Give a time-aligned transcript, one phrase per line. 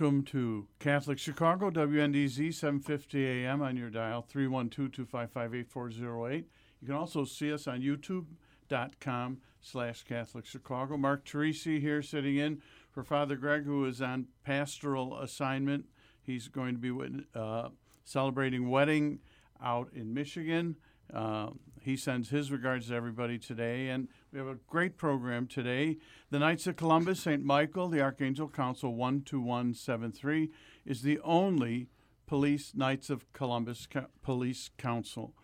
[0.00, 6.44] Welcome to Catholic Chicago, WNDZ, 750 AM on your dial, 312-255-8408.
[6.80, 10.96] You can also see us on youtube.com slash Catholic Chicago.
[10.96, 15.86] Mark Teresi here sitting in for Father Greg, who is on pastoral assignment.
[16.22, 16.92] He's going to be
[17.34, 17.70] uh,
[18.04, 19.18] celebrating wedding
[19.60, 20.76] out in Michigan.
[21.12, 21.48] Uh,
[21.80, 25.96] he sends his regards to everybody today, and we have a great program today.
[26.30, 27.42] The Knights of Columbus, St.
[27.42, 30.50] Michael, the Archangel Council 12173
[30.84, 31.88] is the only
[32.26, 33.88] police Knights of Columbus
[34.22, 35.34] police council.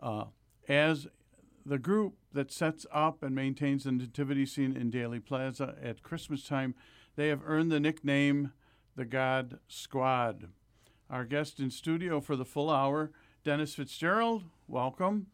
[0.00, 0.24] Uh,
[0.66, 1.06] as
[1.66, 6.46] the group that sets up and maintains the nativity scene in Daley Plaza at Christmas
[6.46, 6.74] time,
[7.16, 8.52] they have earned the nickname
[8.96, 10.48] the God Squad.
[11.10, 13.10] Our guest in studio for the full hour,
[13.44, 15.26] Dennis Fitzgerald, welcome.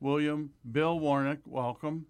[0.00, 2.06] William Bill Warnock, welcome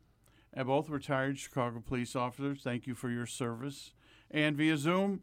[0.56, 2.62] and both retired Chicago police officers.
[2.62, 3.92] Thank you for your service.
[4.30, 5.20] And via Zoom,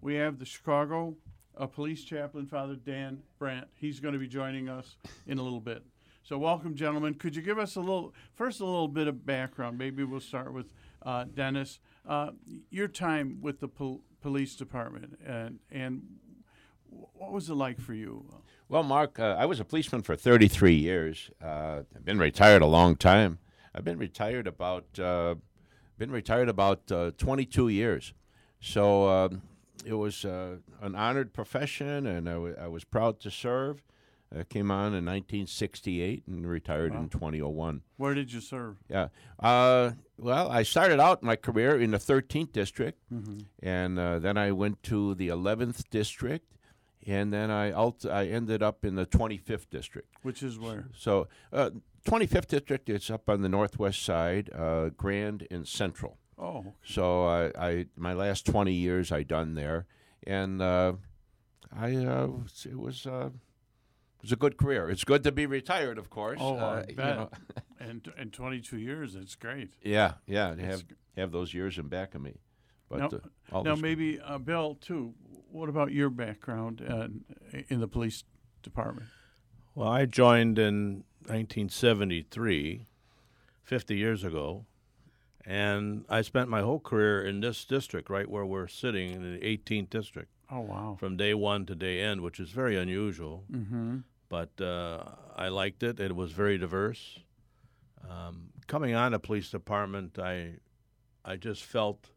[0.00, 1.14] we have the Chicago
[1.56, 3.68] uh, police chaplain, Father Dan Brandt.
[3.76, 4.96] He's going to be joining us
[5.26, 5.84] in a little bit.
[6.24, 7.14] So, welcome, gentlemen.
[7.14, 9.78] Could you give us a little, first, a little bit of background?
[9.78, 10.66] Maybe we'll start with
[11.02, 11.78] uh, Dennis.
[12.08, 12.30] Uh,
[12.70, 16.02] your time with the pol- police department, and, and
[16.88, 18.24] what was it like for you?
[18.68, 21.30] Well, Mark, uh, I was a policeman for 33 years.
[21.42, 23.38] Uh, I've been retired a long time.
[23.74, 25.34] I've been retired about uh,
[25.98, 28.14] been retired about uh, 22 years.
[28.60, 29.42] So um,
[29.84, 33.82] it was uh, an honored profession, and I, w- I was proud to serve.
[34.36, 37.00] I came on in 1968 and retired wow.
[37.00, 37.82] in 2001.
[37.98, 38.78] Where did you serve?
[38.88, 39.08] Yeah.
[39.38, 43.40] Uh, well, I started out my career in the 13th district, mm-hmm.
[43.62, 46.56] and uh, then I went to the 11th district,
[47.06, 50.08] and then I alt- I ended up in the 25th district.
[50.22, 50.88] Which is where?
[50.96, 51.70] So, uh,
[52.04, 56.18] 25th district is up on the northwest side, uh, Grand and Central.
[56.38, 56.58] Oh.
[56.58, 56.70] Okay.
[56.84, 59.86] So I, I, my last 20 years I done there,
[60.26, 60.94] and uh,
[61.74, 62.28] I uh,
[62.64, 64.90] it was uh, it was a good career.
[64.90, 66.40] It's good to be retired, of course.
[66.42, 66.88] Oh, I bet.
[66.88, 67.30] You know.
[67.80, 69.74] and and 22 years, it's great.
[69.82, 70.84] Yeah, yeah, to have
[71.16, 72.40] have those years in back of me.
[72.88, 73.20] But now,
[73.52, 75.14] uh, now maybe uh, Bill too.
[75.50, 76.80] What about your background
[77.68, 78.24] in the police
[78.62, 79.06] department?
[79.76, 82.86] Well, I joined in 1973,
[83.62, 84.66] 50 years ago,
[85.46, 89.38] and I spent my whole career in this district, right where we're sitting in the
[89.40, 90.30] 18th district.
[90.50, 90.96] Oh wow!
[90.98, 93.44] From day one to day end, which is very unusual.
[93.50, 93.98] Mm-hmm.
[94.28, 95.04] But uh,
[95.36, 96.00] I liked it.
[96.00, 97.20] It was very diverse.
[98.08, 100.54] Um, coming on a police department, I
[101.24, 102.10] I just felt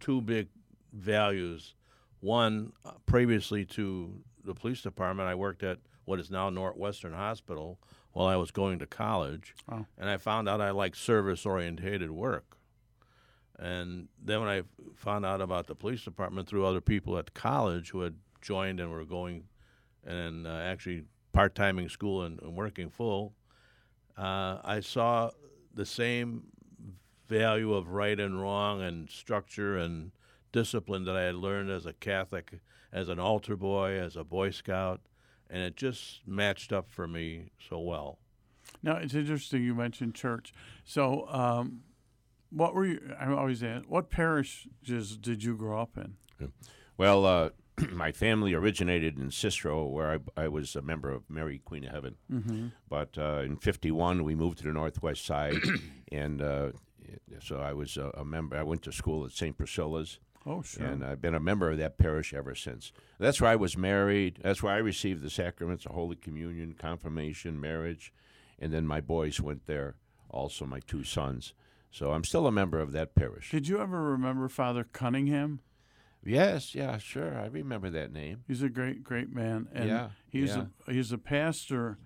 [0.00, 0.48] two big
[0.92, 1.74] values.
[2.20, 7.78] One, uh, previously to the police department, I worked at what is now Northwestern Hospital,
[8.18, 9.86] while I was going to college, wow.
[9.96, 12.56] and I found out I liked service orientated work.
[13.56, 14.62] And then when I
[14.96, 18.90] found out about the police department through other people at college who had joined and
[18.90, 19.44] were going
[20.04, 23.34] and uh, actually part timing school and, and, working full,
[24.16, 25.30] uh, I saw
[25.72, 26.48] the same
[27.28, 30.10] value of right and wrong and structure and
[30.50, 32.54] discipline that I had learned as a Catholic,
[32.92, 35.02] as an altar boy, as a Boy Scout,
[35.50, 38.18] and it just matched up for me so well.
[38.82, 40.52] Now it's interesting you mentioned church.
[40.84, 41.82] So, um,
[42.50, 43.14] what were you?
[43.18, 46.52] I always ask, what parishes did you grow up in?
[46.96, 47.50] Well, uh,
[47.92, 51.92] my family originated in Cicero, where I, I, was a member of Mary Queen of
[51.92, 52.16] Heaven.
[52.32, 52.68] Mm-hmm.
[52.88, 55.56] But uh, in '51, we moved to the Northwest Side,
[56.12, 56.70] and uh,
[57.40, 58.56] so I was a, a, member.
[58.56, 59.56] I went to school at St.
[59.56, 60.86] Priscilla's, Oh, sure.
[60.86, 62.92] And I've been a member of that parish ever since.
[63.18, 64.38] That's where I was married.
[64.42, 68.12] That's where I received the sacraments of Holy Communion, confirmation, marriage.
[68.58, 69.96] And then my boys went there,
[70.30, 71.52] also my two sons.
[71.90, 73.50] So I'm still a member of that parish.
[73.50, 75.60] Did you ever remember Father Cunningham?
[76.24, 77.38] Yes, yeah, sure.
[77.38, 78.42] I remember that name.
[78.46, 80.64] He's a great, great man, and Yeah, he's yeah.
[80.86, 81.96] a he's a pastor,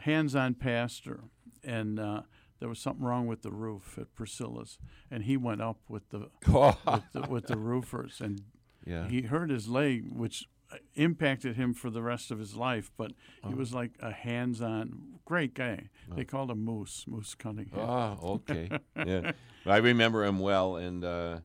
[0.00, 1.20] hands-on pastor,
[1.64, 2.22] and uh,
[2.62, 4.78] there was something wrong with the roof at Priscilla's,
[5.10, 8.40] and he went up with the with the, with the roofers, and
[8.86, 9.08] yeah.
[9.08, 10.46] he hurt his leg, which
[10.94, 12.92] impacted him for the rest of his life.
[12.96, 13.14] But
[13.48, 15.88] he was like a hands-on, great guy.
[16.14, 17.80] They called him Moose, Moose Cunningham.
[17.80, 18.70] Oh, okay.
[18.96, 19.32] yeah,
[19.66, 21.38] I remember him well, and uh,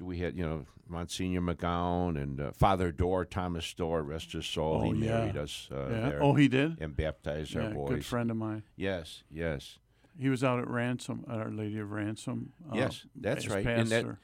[0.00, 4.80] we had you know Monsignor McGowan and uh, Father Dorr, Thomas Dorr, rest his soul.
[4.82, 5.18] Oh, he yeah.
[5.18, 6.08] married us uh, yeah.
[6.08, 6.80] there Oh, he did.
[6.80, 7.90] and baptized our Yeah, boys.
[7.90, 8.62] good friend of mine.
[8.76, 9.78] Yes, yes,
[10.18, 12.52] He was out at Ransom, at Our Lady of Ransom.
[12.70, 13.66] uh, Yes, that's as right.
[13.66, 14.16] And that-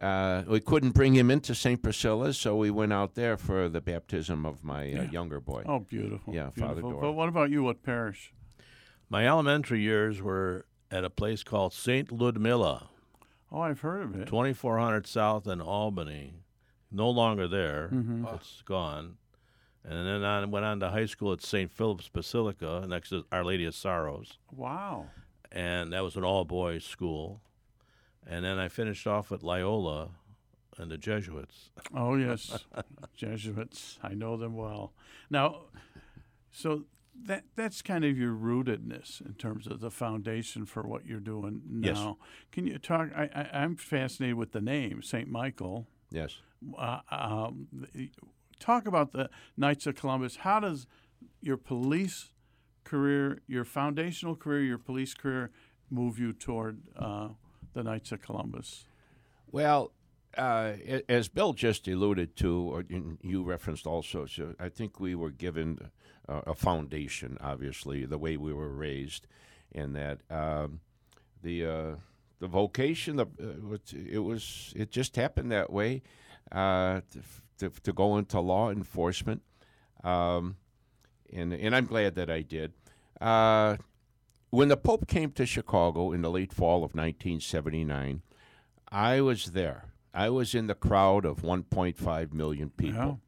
[0.00, 1.82] uh, we couldn't bring him into St.
[1.82, 5.10] Priscilla's, so we went out there for the baptism of my uh, Yeah.
[5.10, 5.62] younger boy.
[5.66, 6.34] Oh, beautiful.
[6.34, 6.90] Yeah, Father beautiful.
[6.92, 7.00] Dorr.
[7.02, 7.62] But what about you?
[7.62, 8.32] What parish?
[9.08, 12.10] My elementary years were at a place called St.
[12.10, 12.88] Ludmilla,
[13.52, 14.26] Oh, I've heard of it.
[14.26, 16.34] 2400 South in Albany.
[16.90, 17.88] No longer there.
[17.92, 18.34] Mhm.
[18.34, 19.16] It's gone.
[19.84, 21.70] And then I went on to high school at St.
[21.70, 24.38] Philip's Basilica next to Our Lady of Sorrows.
[24.50, 25.06] Wow.
[25.54, 27.40] And that was an all boys school.
[28.26, 30.10] And then I finished off at Loyola
[30.76, 31.70] and the Jesuits.
[31.96, 32.64] Oh, yes.
[33.16, 33.98] Jesuits.
[34.02, 34.92] I know them well.
[35.30, 35.66] Now,
[36.50, 36.84] so
[37.26, 41.62] that that's kind of your rootedness in terms of the foundation for what you're doing
[41.68, 41.88] now.
[41.88, 42.28] Yes.
[42.50, 43.10] Can you talk?
[43.14, 45.28] I, I, I'm fascinated with the name, St.
[45.28, 45.86] Michael.
[46.10, 46.38] Yes.
[46.76, 47.68] uh, um,
[48.58, 50.36] talk about the Knights of Columbus.
[50.36, 50.86] How does
[51.40, 52.30] your police
[52.84, 55.50] career, your foundational career, your police career,
[55.90, 57.28] move you toward uh,
[57.72, 58.86] the Knights of Columbus?
[59.50, 59.92] Well,
[60.36, 60.72] uh,
[61.08, 62.84] as Bill just alluded to, or
[63.22, 65.78] you- referenced also, so I think we were given
[66.28, 69.26] a foundation, obviously, the way we were raised,
[69.72, 70.80] and that um,
[71.42, 71.94] the uh,
[72.40, 76.02] the vocation, the, uh, it- it was it just happened that way
[76.50, 77.20] uh, to,
[77.70, 79.42] to, to go into law enforcement,
[80.02, 80.56] um,
[81.32, 82.72] and and I'm glad that I did.
[83.20, 83.76] Uh,
[84.50, 88.22] when the Pope came to Chicago in the late fall of 1979.
[88.94, 89.86] I was there.
[90.14, 93.20] I was in the crowd of 1.5 million people.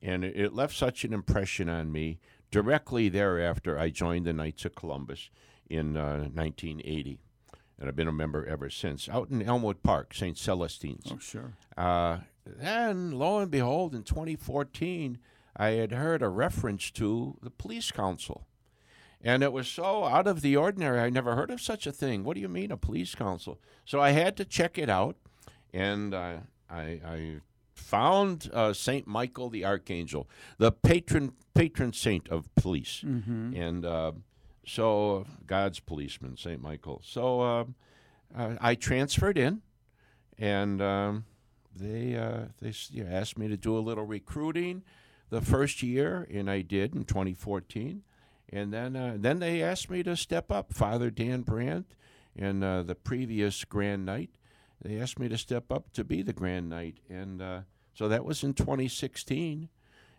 [0.00, 2.20] And it, it left such an impression on me.
[2.52, 5.30] Directly thereafter, I joined the Knights of Columbus
[5.68, 7.18] in uh, 1980.
[7.80, 10.38] And I've been a member ever since, out in Elmwood Park, St.
[10.38, 11.10] Celestine's.
[11.10, 11.54] Oh, sure.
[11.76, 15.18] Uh, then, lo and behold, in 2014,
[15.58, 18.46] I had heard a reference to the police council.
[19.20, 21.00] And it was so out of the ordinary.
[21.00, 22.22] I never heard of such a thing.
[22.22, 23.58] What do you mean, a police council?
[23.84, 25.16] So I had to check it out.
[25.72, 26.36] And uh,
[26.70, 27.36] I, I
[27.74, 29.06] found uh, St.
[29.06, 30.28] Michael the Archangel,
[30.58, 33.02] the patron, patron saint of police.
[33.04, 33.54] Mm-hmm.
[33.56, 34.12] And uh,
[34.68, 36.60] so, God's policeman, St.
[36.60, 37.00] Michael.
[37.02, 37.64] So uh,
[38.36, 39.62] uh, I transferred in,
[40.38, 41.24] and um,
[41.74, 42.72] they uh, they
[43.02, 44.82] asked me to do a little recruiting
[45.30, 48.02] the first year, and I did in 2014.
[48.50, 50.72] And then uh, then they asked me to step up.
[50.72, 51.94] Father Dan Brandt
[52.36, 54.30] and uh, the previous Grand Knight,
[54.82, 57.60] they asked me to step up to be the Grand Knight, and uh,
[57.92, 59.68] so that was in 2016.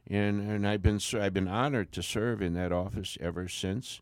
[0.08, 4.02] And and I've been I've been honored to serve in that office ever since.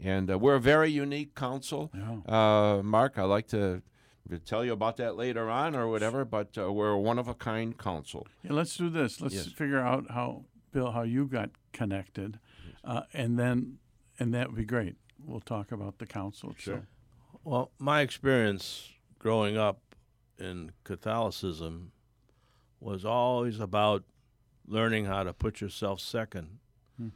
[0.00, 1.90] And uh, we're a very unique council.
[1.92, 2.32] Yeah.
[2.32, 3.82] Uh, Mark, I'd like to
[4.30, 7.28] to tell you about that later on or whatever, but uh, we're a one of
[7.28, 8.26] a kind council.
[8.42, 9.20] Yeah, let's do this.
[9.20, 9.46] Let's Yes.
[9.46, 12.38] figure out how Bill, how you got connected,
[12.84, 13.78] uh, and then
[14.18, 14.96] and that would be great.
[15.24, 16.54] We'll talk about the council.
[16.58, 16.86] Sure.
[17.32, 19.94] So, Well, my experience growing up
[20.38, 21.92] in Catholicism
[22.80, 24.04] was always about
[24.66, 26.58] learning how to put yourself second
[26.96, 27.08] Hmm.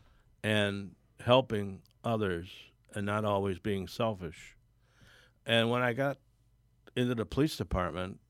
[0.43, 2.49] and helping others
[2.95, 4.57] and not always being selfish.
[5.47, 6.19] And when I got
[6.97, 8.21] into the police department,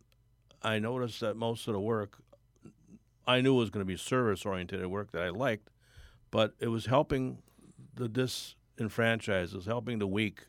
[0.62, 2.18] I noticed that most of the work
[3.26, 5.68] I knew was going to be service oriented work that I liked,
[6.30, 7.38] but it was helping
[7.94, 10.46] the disenfranchised, it was helping the weak,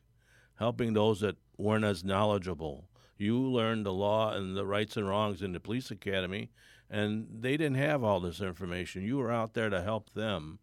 [0.56, 2.88] helping those that weren't as knowledgeable.
[3.18, 6.52] You learned the law and the rights and wrongs in the police academy,
[6.90, 9.04] and they didn't have all this information.
[9.04, 10.60] You were out there to help them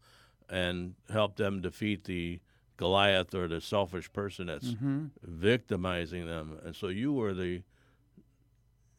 [0.48, 2.40] and help them defeat the
[2.80, 6.58] Goliath or the selfish person that's hmm victimizing them.
[6.64, 7.62] And so you were the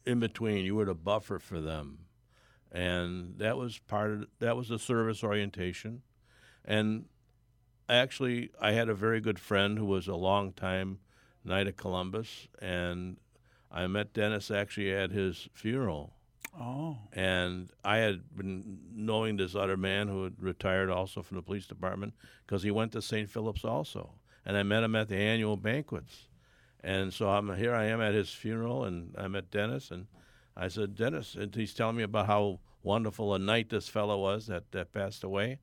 [0.06, 2.06] in between, you were the buffer for them.
[2.70, 6.02] And that was part of that was the service orientation.
[6.64, 7.06] And
[7.88, 11.00] actually I had a very good friend who was a long time
[11.44, 13.16] Knight of Columbus and
[13.70, 16.14] I met Dennis actually at his funeral
[16.58, 21.42] Oh, and I had been knowing this other man who had retired also from the
[21.42, 22.12] police department
[22.46, 23.30] because he went to St.
[23.30, 24.12] Philip's also,
[24.44, 26.28] and I met him at the annual banquets,
[26.84, 27.74] and so I'm here.
[27.74, 30.06] I am at his funeral, and I met Dennis, and
[30.56, 34.46] I said, Dennis, and he's telling me about how wonderful a knight this fellow was
[34.46, 35.58] that, that passed away.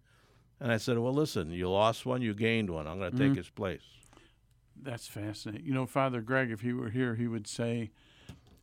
[0.60, 2.88] And I said, Well, listen, you lost one, you gained one.
[2.88, 3.38] I'm going to take mm-hmm.
[3.38, 3.84] his place.
[4.81, 5.65] That's fascinating.
[5.65, 7.91] You know, Father Greg, if he were here, he would say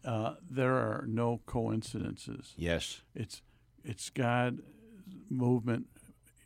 [0.06, 2.54] uh, there are no coincidences.
[2.56, 3.02] Yes.
[3.14, 3.42] It's
[3.84, 4.60] it's God
[5.28, 5.86] movement.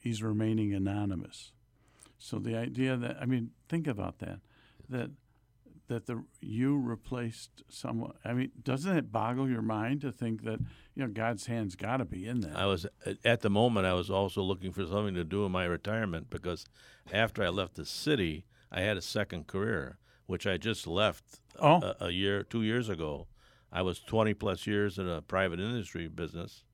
[0.01, 1.53] He's remaining anonymous.
[2.19, 4.41] So the idea that I mean, think about that.
[4.89, 5.11] That
[5.89, 8.13] that the you replaced someone.
[8.25, 10.61] I mean, doesn't it boggle your mind to think that
[10.95, 12.57] you know God's hand's got to be in that?
[12.57, 12.87] I was
[13.25, 13.87] at the moment.
[13.87, 16.65] I was also looking for something to do in my retirement because
[17.13, 21.83] after I left the city, I had a second career, which I just left Oh.
[21.83, 23.27] a, a year, two years ago.
[23.73, 26.65] I was 20 plus years in a private industry business,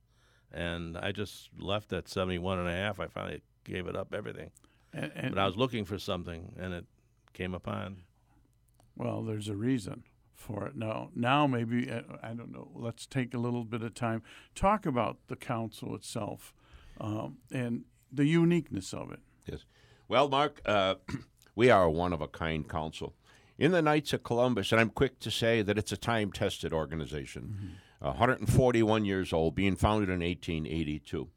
[0.51, 2.99] and I just left at 71 and a half.
[2.99, 4.51] I finally gave it up, everything.
[4.93, 6.85] and, and But I was looking for something, and it
[7.33, 8.03] came upon.
[8.95, 10.75] Well, there's a reason for it.
[10.75, 12.69] Now, now maybe uh, I don't know.
[12.73, 14.23] Let's take a little bit of time
[14.55, 16.53] talk about the council itself
[16.99, 19.19] um, and the uniqueness of it.
[19.45, 19.65] Yes.
[20.07, 20.95] Well, Mark, uh,
[21.55, 23.13] we are a one of a kind council.
[23.57, 26.71] In the Knights of Columbus, and I'm quick to say that it's a time tested
[26.71, 31.27] organization, 141 years old, being founded in 1882.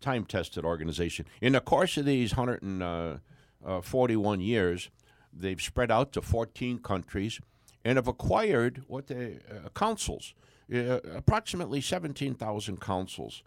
[0.00, 1.24] Time tested organization.
[1.40, 4.90] In the course of these 141 years,
[5.32, 7.40] they've spread out to 14 countries
[7.84, 10.34] and have acquired what they uh, councils,
[10.74, 13.42] uh, approximately 17,000 councils.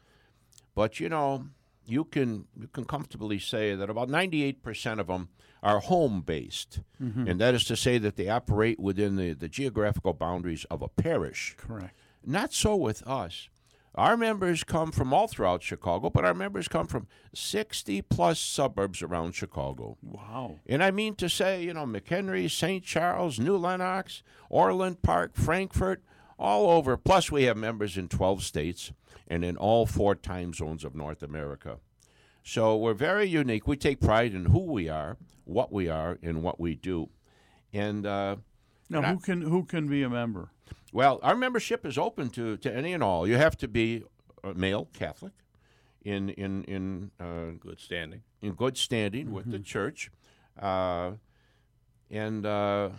[0.74, 1.50] But you know,
[1.86, 5.30] you can you can comfortably say that about 98% of them
[5.62, 7.28] are home based, mm-hmm.
[7.28, 10.90] and that is to say that they operate within the, the geographical boundaries of a
[10.90, 11.56] parish.
[11.58, 11.98] Correct.
[12.25, 13.50] Not so with us.
[13.96, 19.04] Our members come from all throughout Chicago, but our members come from 60 plus suburbs
[19.04, 19.98] around Chicago.
[20.02, 20.60] Wow.
[20.66, 22.84] And I mean to say, you know, McHenry, St.
[22.84, 26.02] Charles, New Lenox, Orland Park, Frankfort,
[26.44, 26.98] all over.
[26.98, 28.92] Plus, we have members in 12 states
[29.28, 31.78] and in all four time zones of North America.
[32.44, 33.66] So we're very unique.
[33.68, 37.10] We take pride in who we are, what we are, and what we do.
[37.72, 38.36] And, uh,
[38.90, 40.52] Now, And I- who can who can be a member?
[40.92, 43.26] well, our membership is open to, to any and all.
[43.28, 44.04] You have to be
[44.44, 45.32] a male Catholic
[46.04, 48.22] in, in, in uh, Good standing.
[48.42, 50.12] in good standing with the church,
[50.62, 51.14] uh,
[52.12, 52.90] and uh,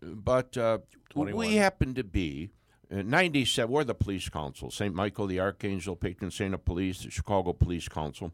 [0.00, 0.78] but uh,
[1.16, 2.61] we happen to be uh,
[2.92, 3.70] 97.
[3.72, 4.94] We're the police council, St.
[4.94, 8.32] Michael the Archangel, patron saint of police, the Chicago Police Council,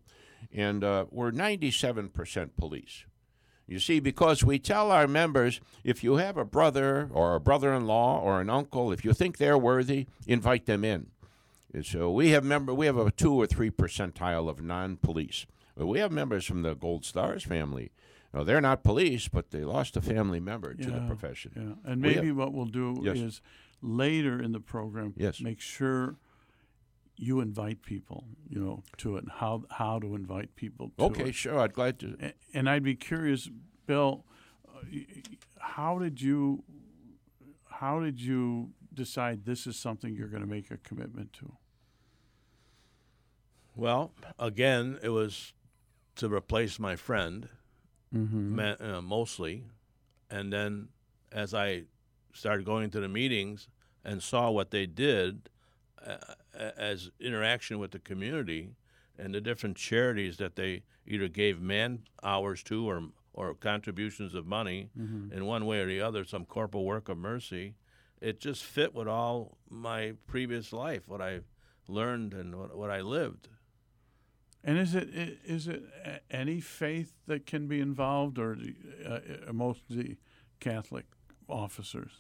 [0.53, 3.05] and uh, we're 97 percent police.
[3.67, 7.75] You see, because we tell our members if you have a brother or a brother
[7.75, 11.09] in law or an uncle, if you think they're worthy, invite them in.
[11.75, 15.45] And so we have member we have a two or three percentile of non-police.
[15.77, 17.93] We have members from the Gold Stars family.
[18.35, 21.53] Now, they're not police, but they lost a family member to the profession.
[21.85, 23.17] Yeah, and We maybe what we'll do Yes.
[23.19, 23.41] is
[23.81, 25.41] later in the program, Yes.
[25.41, 26.17] make sure
[27.17, 29.25] you invite people, you know, to it.
[29.25, 30.91] And how how to invite people.
[30.99, 31.35] To Okay, it.
[31.35, 31.59] sure.
[31.59, 32.17] I'd glad to.
[32.21, 33.51] A- And I'd be curious,
[33.87, 34.25] Bill,
[34.69, 35.23] uh, y- y-
[35.59, 36.65] how did you
[37.81, 41.57] how did you decide this is something you're going to make a commitment to?
[43.77, 45.53] Well, again, it was
[46.17, 47.49] to replace my friend,
[48.15, 48.57] Mm-hmm.
[48.57, 49.67] ma- uh, mostly.
[50.31, 50.89] And then
[51.31, 51.85] as I
[52.33, 53.69] started going to the meetings
[54.05, 55.51] and saw what they did
[56.07, 56.17] uh,
[56.77, 58.71] as interaction with the community
[59.19, 64.47] and the different charities that they either gave man hours to or, or contributions of
[64.47, 64.91] money
[65.33, 67.75] in one way or the other, some corporal work of mercy,
[68.21, 71.41] it just fit with all my previous life, what I
[71.89, 73.49] learned and what, what I lived.
[74.65, 75.09] And is it
[75.45, 75.85] is it
[76.31, 78.75] any faith that can be involved, or the,
[79.07, 80.19] uh, uh, mostly
[80.61, 81.07] Catholic
[81.49, 82.13] officers?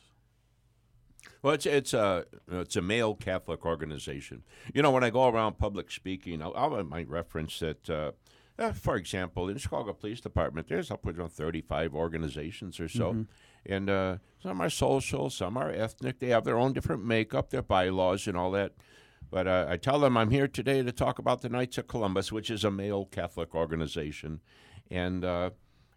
[1.42, 4.42] Well, it's it's a it's a male Catholic organization.
[4.74, 7.90] You know, when I go around public speaking, I'll, I might reference that.
[7.90, 8.12] Uh,
[8.58, 13.24] uh, for example, in the Chicago Police Department, there's upwards of 35 organizations or so,
[13.64, 16.18] and uh, some are social, some are ethnic.
[16.18, 18.72] They have their own different makeup, their bylaws, and all that.
[19.30, 22.32] But uh, I tell them I'm here today to talk about the Knights of Columbus,
[22.32, 24.40] which is a male Catholic organization,
[24.90, 25.50] and uh,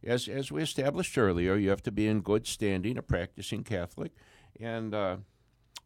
[0.05, 4.11] as as we established earlier, you have to be in good standing, a practicing Catholic,
[4.59, 5.17] and uh,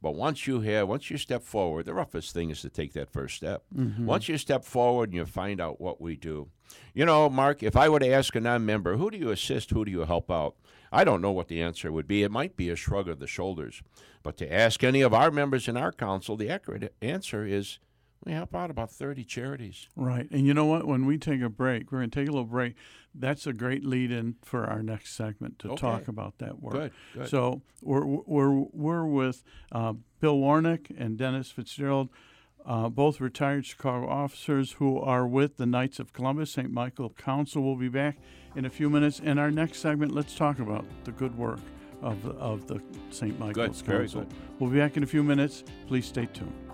[0.02, 3.10] but once you have, once you step forward, the roughest thing is to take that
[3.12, 3.64] first step.
[4.06, 6.50] Once you step forward and you find out what we do,
[6.94, 9.86] you know, Mark, if I were to ask a non-member, who do you assist, who
[9.86, 10.56] do you help out?
[10.92, 12.24] I don't know what the answer would be.
[12.24, 13.82] It might be a shrug of the shoulders,
[14.22, 17.80] but to ask any of our members in our council, the accurate answer is
[18.26, 19.88] we help out about thirty charities.
[19.96, 20.28] Right.
[20.32, 20.86] And you know what?
[20.86, 22.76] When we take a break, we're going to take a little break.
[23.14, 26.74] That's a great lead in for our next segment to talk about that work.
[26.74, 27.30] Good, good.
[27.30, 29.42] So we're, we're, we're with
[29.72, 32.10] uh, Bill Warnock and Dennis Fitzgerald
[32.66, 36.52] uh, both retired Chicago officers who are with the Knights of Columbus.
[36.52, 36.72] St.
[36.72, 38.18] Michael Council will be back
[38.56, 39.20] in a few minutes.
[39.20, 41.60] In our next segment, let's talk about the good work
[42.02, 43.40] of the, of the St.
[43.40, 44.22] Michael's very Council.
[44.22, 44.34] good.
[44.60, 45.64] We'll be back in a few minutes.
[45.88, 46.65] Please stay tuned.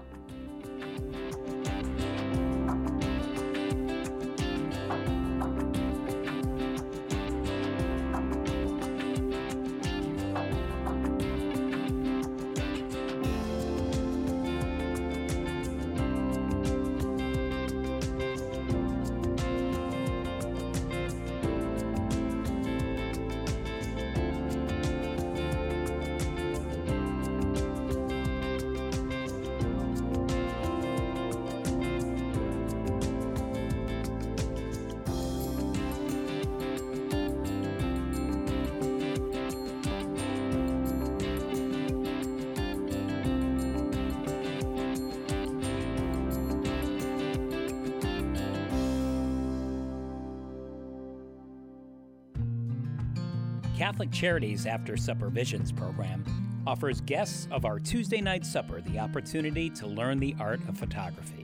[53.91, 56.23] Catholic Charities After Supper Visions program
[56.65, 61.43] offers guests of our Tuesday night supper the opportunity to learn the art of photography.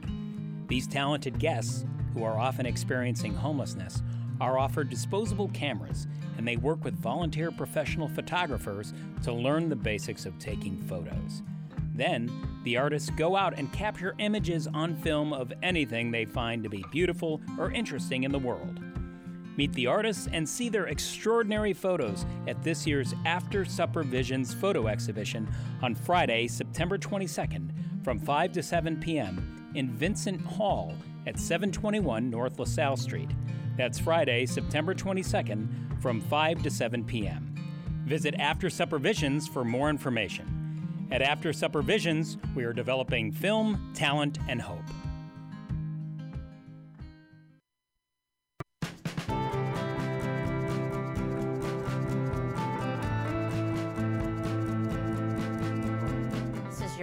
[0.70, 4.02] These talented guests, who are often experiencing homelessness,
[4.40, 10.26] are offered disposable cameras and they work with volunteer professional photographers to learn the basics
[10.26, 11.44] of taking photos.
[11.96, 12.32] Then,
[12.64, 16.86] the artists go out and capture images on film of anything they find to be
[16.94, 18.80] beautiful or interesting in the world.
[19.58, 24.86] Meet the artists and see their extraordinary photos at this year's After Supper Visions photo
[24.88, 25.48] exhibition
[25.82, 27.72] on Friday, September 22nd
[28.04, 29.72] from 5 to 7 p.m.
[29.74, 30.94] in Vincent Hall
[31.26, 33.32] at 721 North LaSalle Street.
[33.76, 37.56] That's Friday, September 22nd from 5 to 7 p.m.
[38.06, 41.08] Visit After Supper Visions for more information.
[41.12, 44.86] At After Supper Visions, we are developing film, talent, and hope.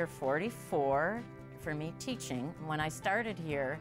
[0.05, 1.23] Year 44
[1.61, 2.53] for me teaching.
[2.67, 3.79] When I started here,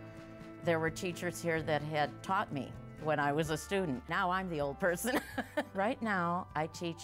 [0.63, 2.71] there were teachers here that had taught me
[3.03, 4.01] when I was a student.
[4.07, 5.19] Now I'm the old person.
[5.73, 7.01] right now, I teach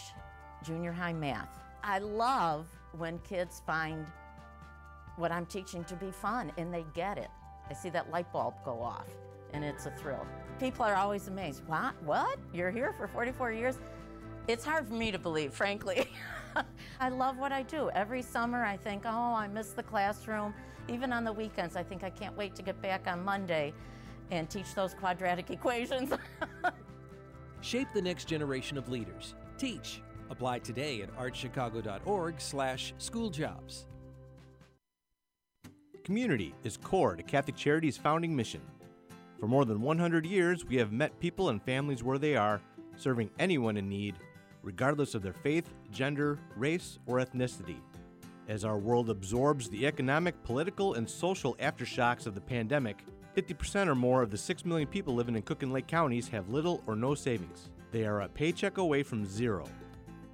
[0.63, 1.49] junior high math.
[1.83, 4.05] I love when kids find
[5.17, 7.29] what I'm teaching to be fun and they get it.
[7.69, 9.09] I see that light bulb go off
[9.51, 10.25] and it's a thrill.
[10.61, 11.67] People are always amazed.
[11.67, 12.01] What?
[12.03, 12.39] What?
[12.53, 13.79] You're here for 44 years?
[14.47, 16.07] It's hard for me to believe, frankly.
[16.99, 17.89] I love what I do.
[17.91, 20.53] Every summer I think, oh, I miss the classroom.
[20.87, 23.73] Even on the weekends, I think I can't wait to get back on Monday
[24.31, 26.13] and teach those quadratic equations.
[27.61, 29.35] Shape the next generation of leaders.
[29.57, 30.01] Teach.
[30.29, 33.85] Apply today at archchicago.org slash schooljobs.
[36.03, 38.61] Community is core to Catholic Charities' founding mission.
[39.39, 42.61] For more than 100 years, we have met people and families where they are,
[42.95, 44.15] serving anyone in need,
[44.63, 47.77] regardless of their faith, gender, race, or ethnicity.
[48.47, 53.03] As our world absorbs the economic, political, and social aftershocks of the pandemic,
[53.37, 56.49] 50% or more of the 6 million people living in Cook and Lake counties have
[56.49, 57.69] little or no savings.
[57.91, 59.65] They are a paycheck away from zero.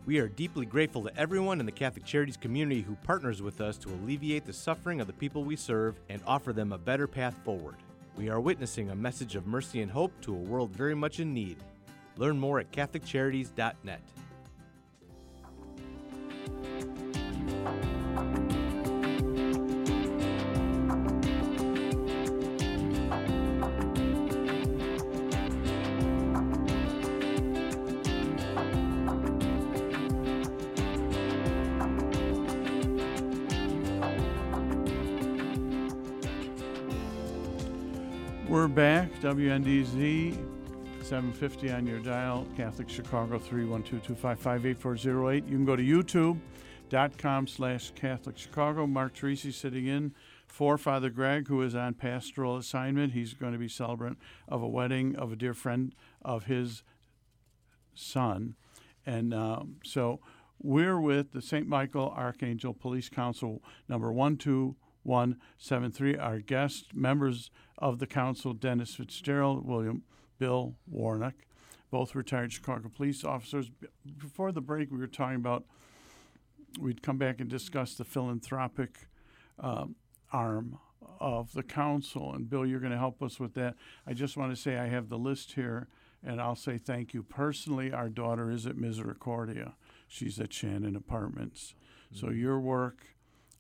[0.06, 3.78] We are deeply grateful to everyone in the Catholic Charities community who partners with us
[3.80, 7.36] to alleviate the suffering of the people we serve and offer them a better path
[7.44, 7.76] forward.
[8.16, 11.34] We are witnessing a message of mercy and hope to a world very much in
[11.34, 11.58] need.
[12.18, 14.02] Learn more at CatholicCharities.net.
[38.48, 39.12] We're back.
[39.20, 40.55] WNDZ
[41.06, 42.48] 750 on your dial.
[42.58, 45.36] Catholic Chicago 312-255-8408.
[45.36, 48.88] You can go to youtube.com slash Catholic Chicago.
[48.88, 50.16] Mark Teresi sitting in
[50.48, 53.14] for Father Greg, who is on pastoral assignment.
[53.14, 56.82] He's going to be celebrant of a wedding of a dear friend of his
[57.94, 58.56] son.
[59.06, 60.22] And um, so
[60.60, 61.68] we're with the St.
[61.68, 66.18] Michael Archangel Police Council number 12173.
[66.18, 70.02] Our guest members of the council, Dennis Fitzgerald, William
[70.38, 71.36] Bill Warnock,
[71.92, 73.72] both retired Chicago police officers.
[74.18, 75.66] Before the break, we were talking about
[76.80, 79.08] we'd come back and discuss the philanthropic
[79.60, 79.96] um,
[80.32, 80.78] arm
[81.20, 82.34] of the council.
[82.34, 83.76] And Bill, you're going to help us with that.
[84.06, 85.88] I just want to say I have the list here,
[86.24, 87.94] and I'll say thank you personally.
[87.94, 89.76] Our daughter is at Misericordia.
[90.08, 91.76] She's at Shannon Apartments.
[92.14, 93.16] So your work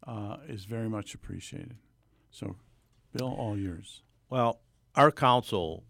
[0.05, 1.77] uh, is very much appreciated.
[2.31, 2.57] So,
[3.13, 4.01] Bill, all yours.
[4.29, 4.59] Well,
[4.95, 5.83] our council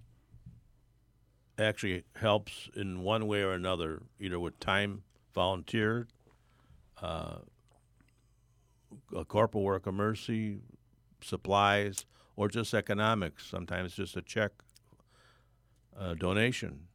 [1.57, 6.09] actually helps in one way or another, either with time volunteered,
[7.01, 7.37] uh,
[9.15, 10.59] a corporal work of mercy,
[11.21, 13.45] supplies, or just economics.
[13.45, 14.51] Sometimes just a check
[15.97, 16.87] uh, donation.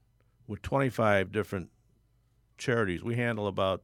[0.46, 1.70] With 25 different
[2.58, 3.82] charities, we handle about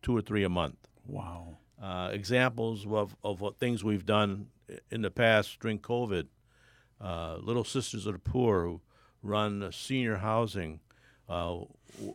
[0.00, 0.76] two or three a month.
[1.06, 1.58] Wow.
[1.80, 4.46] Uh, examples of, of what things we've done
[4.90, 6.28] in the past during COVID.
[7.00, 8.80] Uh, Little Sisters of the Poor, who
[9.22, 10.80] run senior housing,
[11.28, 11.58] uh,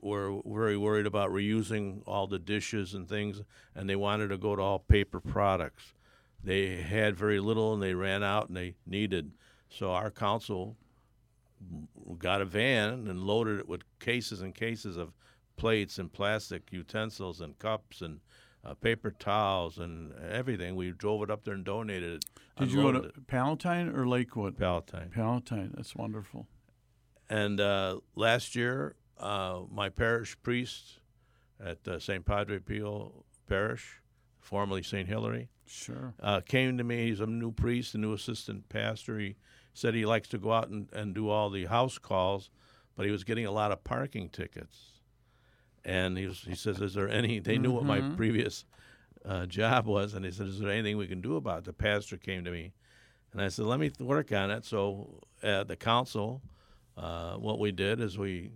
[0.02, 3.41] were very worried about reusing all the dishes and things,
[3.76, 5.93] and they wanted to go to all paper products.
[6.43, 9.32] They had very little, and they ran out, and they needed.
[9.70, 10.76] So our council
[12.20, 15.13] got a van and loaded it with cases and cases of
[15.56, 18.20] plates and plastic utensils and cups and
[18.63, 20.76] uh, paper towels and everything.
[20.76, 22.26] We drove it up there and donated it.
[22.60, 24.58] Did you go to unloaded Palatine or Lakewood?
[24.58, 25.10] Palatine?
[25.13, 25.74] Palatine.
[25.76, 26.48] That's wonderful.
[27.30, 31.00] And uh, last year, uh, my parish priest
[31.63, 32.26] at uh, St.
[32.26, 34.02] Padre Pio Parish,
[34.40, 35.08] formerly St.
[35.08, 36.13] Hilary, Sure.
[36.22, 37.08] uh, came to me.
[37.08, 39.20] He's a new priest, a new assistant pastor.
[39.20, 39.36] He
[39.74, 42.50] said he likes to go out and, and do all the house calls,
[42.96, 44.78] but he was getting a lot of parking tickets.
[45.84, 47.40] And he, was, he says, Is there any?
[47.42, 48.66] They knew what my previous
[49.26, 51.66] uh, job was, and he said, Is there anything we can do about it?
[51.66, 52.74] The pastor came to me,
[53.34, 54.63] and I said, Let me th- work on it.
[54.66, 56.42] So at the council,
[56.97, 58.51] uh, what we did is we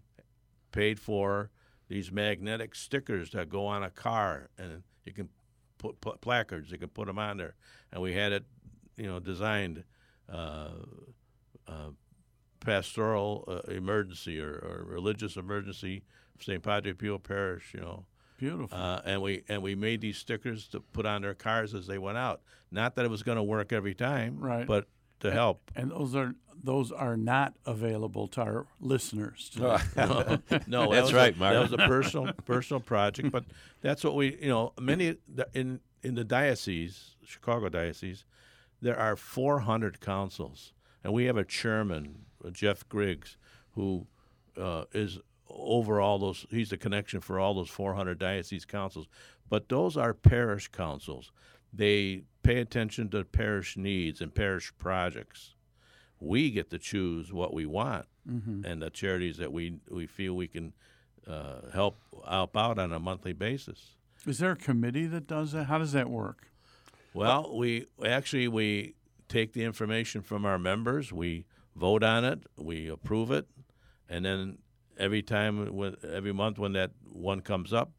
[0.71, 1.49] paid for
[1.88, 5.30] these magnetic stickers that go on a car, and you can
[5.77, 6.71] put, put placards.
[6.71, 7.56] You can put them on there,
[7.91, 8.45] and we had it,
[8.97, 9.84] you know, designed
[10.32, 10.69] uh,
[11.67, 11.89] uh,
[12.62, 16.04] pastoral uh, emergency or, or religious emergency,
[16.39, 16.63] St.
[16.63, 18.06] Padre Pio Parish, you know.
[18.38, 18.75] Beautiful.
[18.75, 21.99] Uh, and we and we made these stickers to put on their cars as they
[21.99, 22.41] went out.
[22.71, 24.65] Not that it was going to work every time, Right.
[24.65, 24.88] But
[25.22, 25.72] to help.
[25.76, 29.50] and those are those are not available to our listeners.
[29.54, 29.78] today.
[29.96, 31.54] no, no, That's was right, a, Mark.
[31.54, 33.46] That was a personal personal project, but
[33.82, 35.16] that's what we, you know, many
[35.54, 38.26] in in the diocese, Chicago diocese,
[38.82, 43.38] there are 400 councils, and we have a chairman, uh, Jeff Griggs,
[43.74, 44.08] who
[44.58, 46.46] uh, is over all those.
[46.50, 49.08] He's the connection for all those 400 diocese councils,
[49.50, 51.32] but those are parish councils.
[51.74, 55.56] They pay attention to parish needs and parish projects
[56.22, 58.06] we get to choose what we want
[58.64, 60.74] and the charities that we we feel we can
[61.28, 63.96] uh, help help out on a monthly basis.
[64.28, 65.64] Is there a committee that does that?
[65.66, 66.52] How does that work?
[67.14, 68.94] Well, we actually we
[69.28, 73.48] take the information from our members, we vote on it, we approve it,
[74.08, 74.60] and then
[74.98, 77.92] every time every month when that one comes up,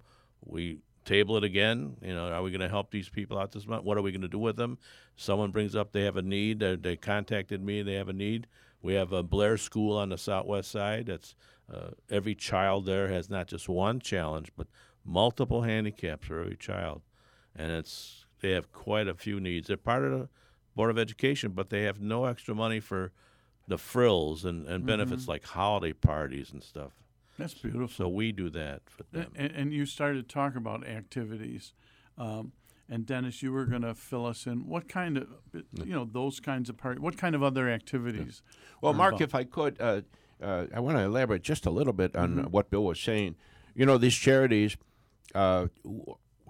[0.45, 1.97] we table it again.
[2.03, 3.85] You know, are we going to help these people out this month?
[3.85, 4.79] What are we going to do with them?
[5.17, 6.61] Someone brings up they have a need.
[6.61, 7.83] They, they contacted me.
[7.83, 8.47] They have a need.
[8.83, 11.07] We have a Blair School on the southwest side.
[11.07, 11.35] That's
[11.73, 14.67] uh, every child there has not just one challenge, but
[15.05, 17.03] multiple handicaps for every child,
[17.55, 19.69] and it's they have quite a few needs.
[19.69, 20.29] They're part of the
[20.75, 23.13] Board of Education, but they have no extra money for
[23.69, 26.93] the frills and, and benefits like holiday parties and stuff.
[27.39, 27.89] That's beautiful.
[27.89, 29.33] So we do that for them.
[29.35, 31.73] And, and you started to talk about activities.
[32.19, 32.53] Um,
[32.89, 34.67] and Dennis, you were going to fill us in.
[34.67, 36.99] What kind of, you know, those kinds of part.
[36.99, 38.43] What kind of other activities?
[38.83, 40.03] Well, Mark, if I could, uh,
[40.43, 42.51] uh, I want to elaborate just a little bit on Mm-hmm.
[42.51, 43.37] what Bill was saying.
[43.75, 44.77] You know, these charities,
[45.35, 45.69] uh,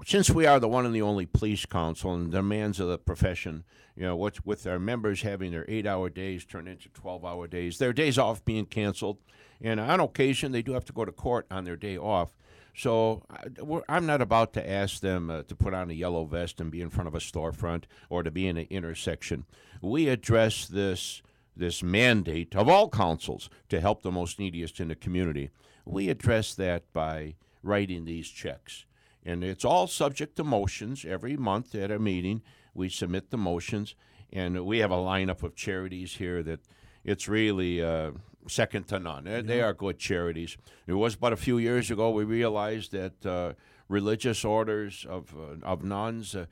[0.04, 2.98] since we are the one and the only police council and the demands of the
[2.98, 3.62] profession,
[3.94, 7.92] you know, what's with our members having their eight-hour days turned into twelve-hour days, their
[7.92, 9.18] days off being canceled,
[9.62, 12.36] and on occasion they do have to go to court on their day off.
[12.74, 16.60] So I- I'm not about to ask them uh, to put on a yellow vest
[16.60, 19.44] and be in front of a storefront or to be in an intersection.
[19.80, 21.22] We address this
[21.54, 25.50] this mandate of all councils to help the most neediest in the community.
[25.84, 28.86] We address that by writing these checks.
[29.22, 31.04] And it's all subject to motions.
[31.04, 32.40] Every month at a meeting,
[32.74, 33.94] we submit the motions.
[34.32, 36.60] And we have a lineup of charities here that
[37.04, 38.12] it's really uh,
[38.48, 39.24] second to none.
[39.24, 40.56] They- They are good charities.
[40.86, 43.52] It was but a few years ago we realized that uh,
[43.88, 46.34] religious orders of, uh, of nuns.
[46.34, 46.46] Uh,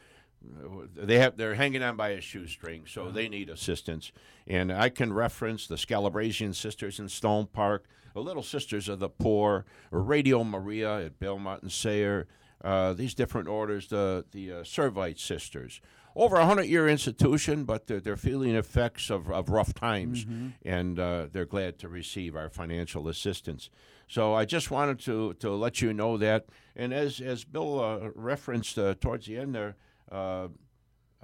[0.96, 4.11] they have they're hanging on by a shoestring, so they need assistance.
[4.46, 9.11] And I can reference the Scalabrinian Sisters in Stone Park, the Little Sisters of the
[9.11, 12.26] Poor, or Radio Maria at Belmont and Sayre.
[12.64, 15.81] Uh, these different orders, the the uh, Servite Sisters,
[16.14, 20.27] over a hundred year institution, but they're, they're feeling effects of, of rough times,
[20.64, 23.70] and uh, they're glad to receive our financial assistance.
[24.09, 26.46] So I just wanted to to let you know that.
[26.75, 29.77] And as as Bill uh, referenced uh, towards the end there
[30.11, 30.49] uh,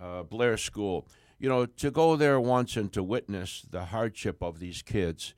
[0.00, 1.06] uh, Blair School.
[1.38, 5.34] you know, to go there once and to witness the hardship of these kids.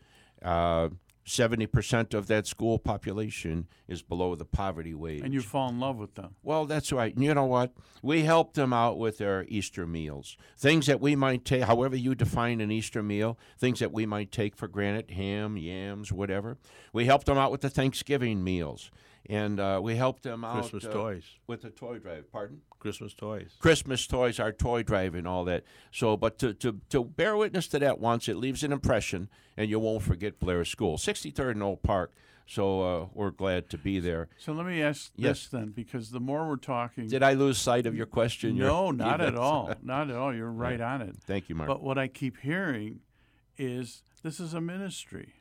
[1.28, 5.22] Uh, 70% of that school population is below the poverty wage.
[5.22, 6.34] And you fall in love with them.
[6.42, 7.14] Well, that's right.
[7.16, 7.72] You know what?
[8.02, 10.36] We help them out with their Easter meals.
[10.56, 14.32] Things that we might take, however you define an Easter meal, things that we might
[14.32, 16.58] take for granted, ham, yams, whatever.
[16.92, 18.90] We help them out with the Thanksgiving meals.
[19.26, 21.24] And uh, we help them out Christmas uh, toys.
[21.46, 22.30] with the toy drive.
[22.32, 22.62] Pardon?
[22.78, 23.50] Christmas toys.
[23.58, 25.64] Christmas toys, our toy drive, and all that.
[25.92, 29.68] So, but to, to, to bear witness to that once, it leaves an impression, and
[29.68, 32.12] you won't forget Blair School, 63rd and Old Park.
[32.46, 34.28] So uh, we're glad to be there.
[34.38, 35.40] So let me ask Yes.
[35.40, 38.56] this then, because the more we're talking, Did I lose sight of your question?
[38.56, 40.34] You're- no, not at all, not at all.
[40.34, 41.16] You're right on it.
[41.26, 41.68] Thank you, Mark.
[41.68, 43.00] But what I keep hearing
[43.58, 45.34] is this is a ministry.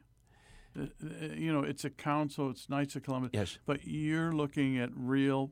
[0.77, 2.49] Uh, uh, You know, it's a council.
[2.49, 3.31] It's Knights of Columbus.
[3.33, 3.57] Yes.
[3.65, 5.51] But you're looking at real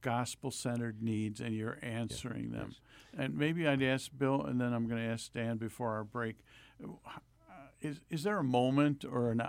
[0.00, 2.74] gospel-centered needs, and you're answering them.
[3.16, 6.36] And maybe I'd ask Bill, and then I'm going to ask Dan before our break.
[6.82, 6.88] Uh,
[7.80, 9.42] Is is there a moment or an,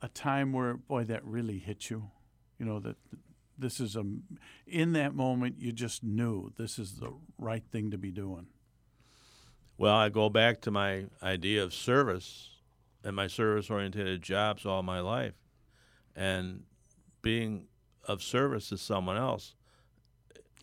[0.00, 2.10] a time where, boy, that really hit you?
[2.58, 2.96] You know that
[3.58, 4.04] this is a
[4.66, 8.46] in that moment you just knew this is the right thing to be doing.
[9.78, 12.49] Well, I go back to my idea of service
[13.04, 15.34] and my service oriented jobs all my life.
[16.14, 16.64] And
[17.22, 17.66] being
[18.04, 19.54] of service to someone else.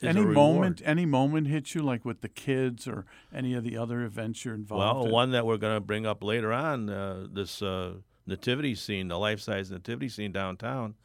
[0.02, 3.78] is any moment, any moment hit you like with the kids or any of the
[3.78, 5.12] other events you're involved Well, in?
[5.12, 7.95] one that we're going to bring up later on, uh, this uh,
[8.26, 10.95] nativity scene, the life size nativity scene downtown.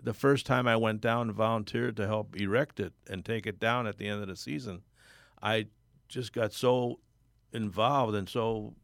[0.00, 3.58] The first time I went down and volunteered to help erect it and take it
[3.58, 4.82] down at the end of the season,
[5.42, 5.66] I
[6.08, 7.00] just got so
[7.52, 8.74] involved and so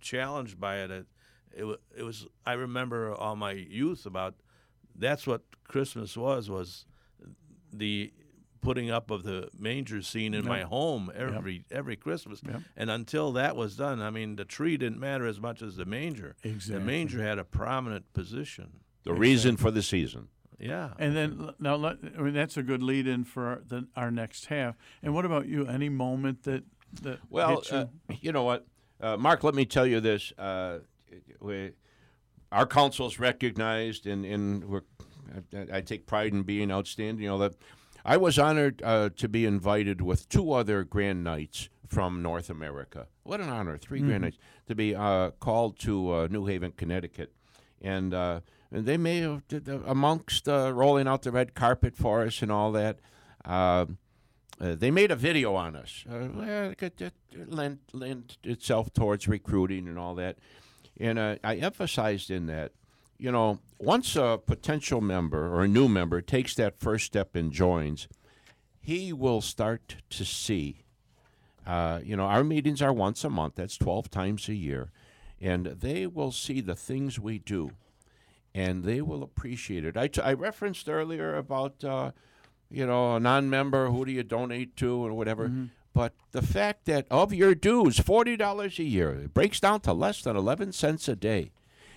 [0.00, 0.90] challenged by it.
[0.90, 1.06] It,
[1.52, 2.26] it, it was.
[2.44, 4.34] I remember all my youth about.
[4.98, 6.48] That's what Christmas was.
[6.48, 6.86] Was
[7.72, 8.12] the
[8.62, 12.40] putting up of the manger scene in my home every every Christmas.
[12.44, 12.62] Yep.
[12.76, 15.84] And until that was done, I mean, the tree didn't matter as much as the
[15.84, 16.34] manger.
[16.42, 16.78] Exactly.
[16.78, 18.80] The manger had a prominent position.
[19.04, 20.28] the reason for the season.
[20.58, 20.90] Yeah.
[20.98, 24.10] And then now, let, I mean, that's a good lead in for our, the, our
[24.10, 24.74] next half.
[25.02, 25.66] And what about you?
[25.66, 26.64] Any moment that
[27.02, 27.76] that Well, hit you?
[27.76, 27.86] uh,
[28.20, 28.66] you know what,
[29.00, 29.44] uh, Mark?
[29.44, 30.78] Let me tell you this: uh,
[31.40, 31.72] we,
[32.52, 34.82] our council's recognized, and and we're,
[35.54, 37.22] I, I take pride in being outstanding.
[37.22, 37.54] You know that
[38.04, 43.06] I was honored uh, to be invited with two other Grand Knights from North America.
[43.22, 43.78] What an honor!
[43.78, 47.32] 3 Grand Knights to be uh, called to uh, New Haven, Connecticut,
[47.80, 48.14] and.
[48.14, 48.40] Uh,
[48.72, 49.44] and they may have,
[49.86, 52.98] amongst uh, rolling out the red carpet for us and all that.
[54.60, 56.04] Uh, they made a video on us.
[56.10, 57.12] Uh, it
[57.46, 60.36] lent, lent itself towards recruiting and all that.
[60.98, 62.72] And uh, I emphasized in that,
[63.18, 67.52] you know, once a potential member or a new member takes that first step and
[67.52, 68.08] joins,
[68.80, 70.84] he will start to see.
[71.66, 73.56] Uh, you know, our meetings are once a month.
[73.56, 74.90] That's 12 times a year.
[75.38, 77.72] And they will see the things we do
[78.54, 79.98] and they will appreciate it.
[79.98, 82.12] I, t- I referenced earlier about, uh,
[82.70, 85.50] you know, a non member, who do you donate to or whatever.
[85.94, 90.20] But the fact that of your dues, $40 a year, it breaks down to less
[90.22, 91.52] than 11 cents a day.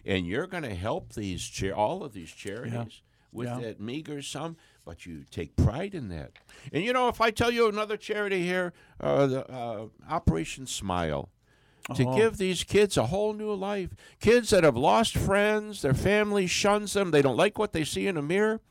[0.05, 3.01] And you're going to help these cha- all of these charities
[3.33, 3.59] with Yeah.
[3.59, 4.55] that meager sum,
[4.85, 6.31] but you take pride in that.
[6.71, 11.29] And you know, if I tell you another charity here, uh, the, uh, Operation Smile,
[11.95, 12.15] to Oh.
[12.15, 13.89] give these kids a whole new life.
[14.21, 18.07] Kids that have lost friends, their family shuns them, they don't like what they see
[18.07, 18.61] in a mirror.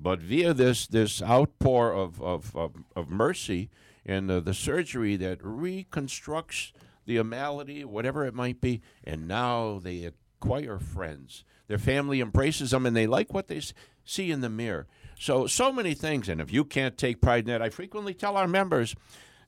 [0.00, 3.68] But via this this outpour of, of, of, of mercy
[4.06, 6.72] and uh, the surgery that reconstructs
[7.04, 11.44] the malady, whatever it might be, and now they acquire friends.
[11.66, 13.60] Their family embraces them and they like what they
[14.04, 14.86] see in the mirror.
[15.18, 16.28] So, so many things.
[16.28, 18.94] And if you can't take pride in that, I frequently tell our members,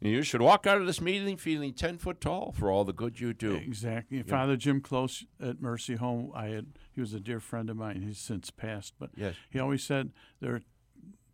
[0.00, 3.20] you should walk out of this meeting feeling 10 foot tall for all the good
[3.20, 3.54] you do.
[3.56, 4.22] Exactly.
[4.22, 8.02] Father Jim Close at Mercy Home, I had he was a dear friend of mine.
[8.02, 9.34] He's since passed, but Yes.
[9.50, 10.10] he always said
[10.40, 10.62] there are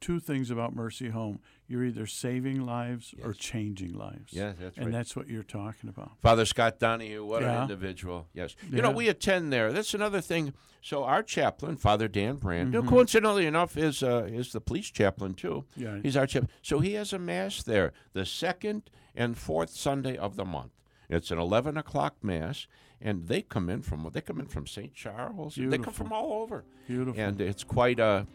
[0.00, 4.32] two things about Mercy Home: you're either saving lives or changing lives.
[4.32, 4.92] Yeah, that's and right.
[4.92, 6.12] that's what you're talking about.
[6.22, 8.28] Father Scott Donahue, what an individual.
[8.34, 8.54] Yes.
[8.70, 9.72] You know, we attend there.
[9.72, 10.52] That's another thing.
[10.82, 12.88] So our chaplain, Father Dan Brandt, Mm-hmm.
[12.88, 15.64] coincidentally enough is uh, is the police chaplain too.
[15.76, 15.98] Yeah.
[16.02, 16.50] He's our chaplain.
[16.62, 20.70] So he has a mass there the second and fourth Sunday of the month.
[21.08, 22.66] It's an eleven o'clock mass,
[23.00, 24.94] and they come in from they come in from St.
[24.94, 25.56] Charles.
[25.56, 26.64] They come from all over.
[26.86, 27.20] Beautiful.
[27.20, 28.26] And it's quite a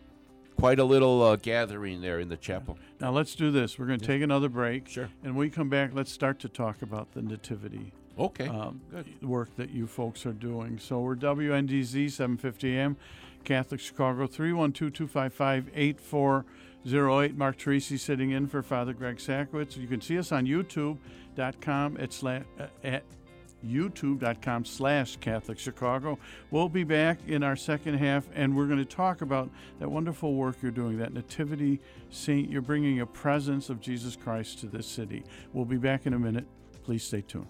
[0.62, 2.78] quite a little uh, gathering there in the chapel.
[3.00, 3.80] Now let's do this.
[3.80, 4.88] We're going to take another break.
[4.88, 5.10] Sure.
[5.24, 8.48] And when we come back, let's start to talk about the nativity Okay.
[8.48, 8.80] um,
[9.24, 10.78] work that you folks are doing.
[10.78, 12.96] So we're WNDZ 750 AM,
[13.44, 16.44] Catholic Chicago 312-255-8425.
[16.84, 17.38] 08.
[17.38, 19.78] Mark Teresi sitting in for Father Greg Sakowicz.
[19.78, 23.04] You can see us on youtube.com at, sla- uh, at
[23.66, 26.18] youtube.com slash Catholic Chicago.
[26.50, 30.34] We'll be back in our second half and we're going to talk about that wonderful
[30.34, 32.50] work you're doing, that nativity saint.
[32.50, 35.24] You're bringing a presence of Jesus Christ to this city.
[35.54, 36.46] We'll be back in a minute.
[36.84, 37.48] Please stay tuned.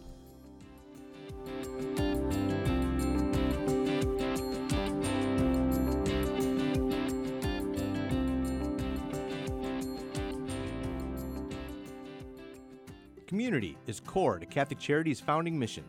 [13.31, 15.85] Community is core to Catholic Charity's founding mission.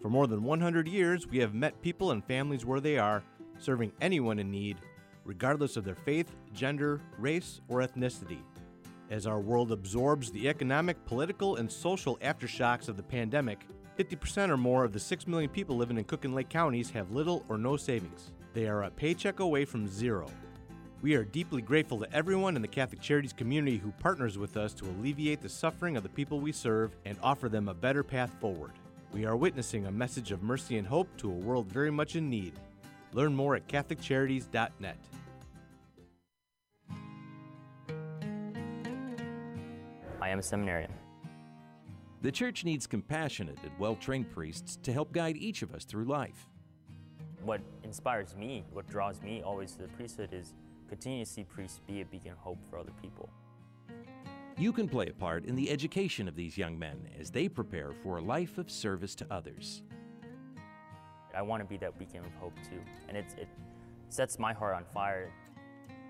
[0.00, 3.22] For more than 100 years, we have met people and families where they are,
[3.58, 4.78] serving anyone in need,
[5.24, 8.38] regardless of their faith, gender, race, or ethnicity.
[9.10, 13.66] As our world absorbs the economic, political, and social aftershocks of the pandemic,
[13.98, 17.10] 50% or more of the 6 million people living in Cook and Lake counties have
[17.10, 18.32] little or no savings.
[18.54, 20.28] They are a paycheck away from zero.
[21.02, 24.72] We are deeply grateful to everyone in the Catholic Charities community who partners with us
[24.74, 28.30] to alleviate the suffering of the people we serve and offer them a better path
[28.40, 28.72] forward.
[29.12, 32.30] We are witnessing a message of mercy and hope to a world very much in
[32.30, 32.52] need.
[33.12, 34.96] Learn more at CatholicCharities.net.
[40.22, 40.92] I am a seminarian.
[42.22, 46.04] The church needs compassionate and well trained priests to help guide each of us through
[46.04, 46.46] life.
[47.42, 50.54] What inspires me, what draws me always to the priesthood is
[50.88, 53.28] continue to see priests be a beacon of hope for other people.
[54.60, 57.92] You can play a part in the education of these young men as they prepare
[58.02, 59.82] for a life of service to others.
[61.34, 63.48] I want to be that beacon of hope too, and it, it
[64.10, 65.32] sets my heart on fire.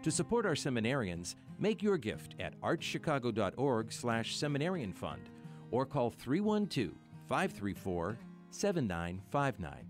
[0.02, 5.30] To support our seminarians, make your gift at archchicago.org slash seminarian fund
[5.70, 6.90] or call 312
[7.28, 8.18] 534
[8.50, 9.89] 7959.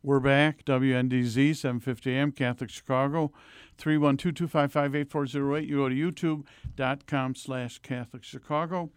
[0.00, 0.64] We're back.
[0.64, 3.32] WNDZ 750 AM, Catholic Chicago,
[3.78, 5.66] 312-255-8408.
[5.66, 5.94] You go to
[6.76, 8.90] youtube.com slash Catholic Chicago.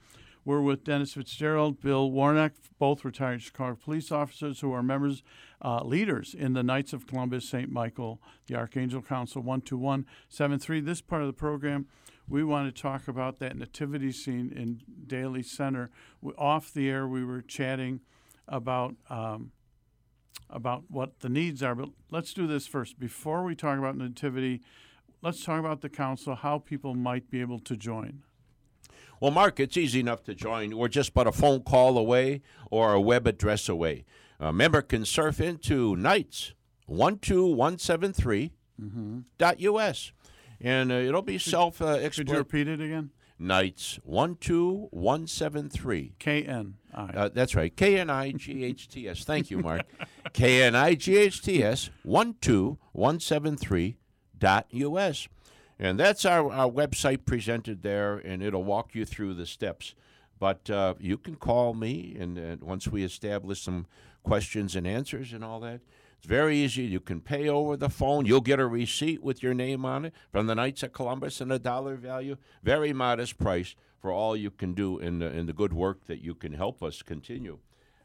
[0.46, 5.24] We're with Dennis Fitzgerald, Bill Warnock, both retired Chicago police officers who are members,
[5.64, 7.72] uh, leaders in the Knights of Columbus, St.
[7.72, 10.82] Michael, the Archangel Council 12173.
[10.82, 11.88] This part of the program,
[12.28, 15.90] we want to talk about that nativity scene in Daley Center.
[16.22, 18.02] We, off the air, we were chatting
[18.48, 19.52] about um,
[20.50, 21.76] about what the needs are.
[21.76, 23.00] But let's do this first.
[23.00, 24.62] Before we talk about nativity,
[25.22, 28.24] let's talk about the council, how people might be able to join.
[29.20, 30.76] Well, Mark, it's easy enough to join.
[30.76, 32.42] We're just but a phone call away
[32.72, 34.04] or a web address away.
[34.40, 36.54] A member can surf into Knights
[36.88, 38.52] 12173
[39.38, 40.12] dot US.
[40.60, 43.12] And uh, it'll be self uh, Could you repeat it again?
[43.42, 46.14] Knights 12173.
[46.20, 47.06] K N I.
[47.06, 47.76] Uh, that's right.
[47.76, 49.24] K N I G H T S.
[49.26, 49.82] Thank you, Mark.
[50.34, 53.98] K N I G H T S 12173
[54.38, 55.28] dot US.
[55.80, 59.96] And that's our, our website presented there, and it'll walk you through the steps.
[60.38, 63.88] But uh, you can call me, and, and once we establish some
[64.24, 65.82] questions and answers and all that,
[66.22, 66.84] it's very easy.
[66.84, 68.28] You can pay over the phone.
[68.28, 71.52] You'll get a receipt with your name on it from the Knights of Columbus and
[71.52, 72.38] a dollar value.
[72.62, 76.22] Very modest price for all you can do in the, in the good work that
[76.22, 77.58] you can help us continue.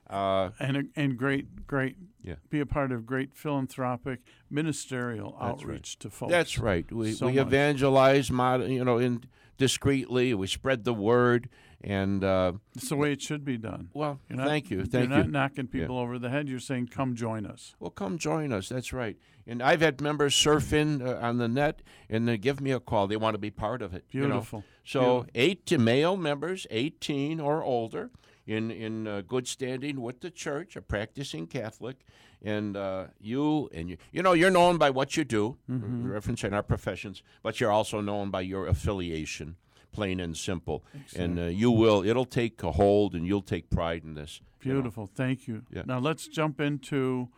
[0.08, 1.96] Uh, and and great, great.
[2.22, 2.36] Yeah.
[2.48, 5.50] Be a part of great philanthropic ministerial That's right.
[5.50, 6.30] outreach to folks.
[6.30, 6.90] That's right.
[6.90, 7.46] We, So we much.
[7.48, 9.24] evangelize, mod, you know, in
[9.56, 10.34] discreetly.
[10.34, 11.48] We spread the word,
[11.82, 13.90] and uh, It's the way it should be done.
[13.94, 15.24] well, not, thank you, thank you're you.
[15.24, 16.48] not knocking people over the head.
[16.48, 18.68] You're saying, "Come join us." Well, come join us.
[18.68, 19.16] That's right.
[19.48, 21.80] And I've had members surf in uh, on the net
[22.10, 23.06] and they give me a call.
[23.06, 24.04] They want to be part of it.
[24.10, 24.26] you know.
[24.28, 24.64] Beautiful.
[24.84, 25.30] So Beautiful.
[25.36, 28.10] eight to male members, 18 or older,
[28.46, 31.98] in in uh, good standing with the church, a practicing Catholic,
[32.42, 36.04] And uh, you and you, you know, you're known by what you do, Mhm.
[36.04, 39.56] referencing our professions, but you're also known by your affiliation,
[39.92, 40.84] plain and simple.
[41.16, 44.40] And uh, you will, it'll take a hold, and you'll take pride in this.
[44.62, 44.80] you know.
[44.80, 45.06] Beautiful.
[45.06, 45.62] Thank you.
[45.70, 45.82] Yeah.
[45.86, 47.28] Now let's jump into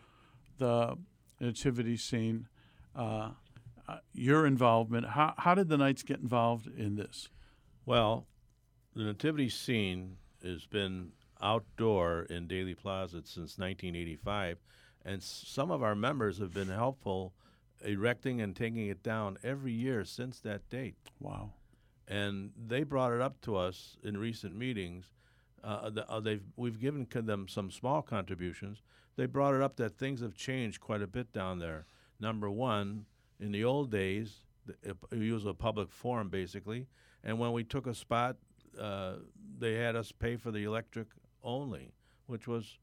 [0.58, 0.96] the
[1.40, 2.48] nativity scene.
[2.96, 3.30] Uh,
[3.88, 5.06] uh, your involvement.
[5.10, 7.28] How, how did the Knights get involved in this?
[7.86, 8.26] Well,
[8.94, 14.58] the nativity scene has been outdoor in Daley Plaza since 1985,
[15.08, 17.32] and some of our members have been helpful
[17.82, 20.96] erecting and taking it down every year since that date.
[21.18, 21.52] Wow.
[22.06, 25.12] And they brought it up to us in recent meetings.
[25.64, 28.82] Uh, the, uh, they've we've given them some small contributions.
[29.16, 31.86] They brought it up that things have changed quite a bit down there.
[32.20, 33.06] Number one,
[33.40, 34.42] in the old days,
[34.84, 34.96] it
[35.32, 36.86] was a public forum basically,
[37.24, 38.36] and when we took a spot,
[38.78, 39.14] uh,
[39.58, 41.08] they had us pay for the electric
[41.42, 41.92] only,
[42.26, 42.78] which was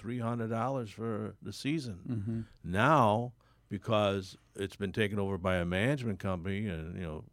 [0.00, 1.98] three hundred dollars for the season.
[2.08, 2.44] Mhm.
[2.64, 3.32] Now,
[3.68, 7.24] because it's been taken over by a management company and you know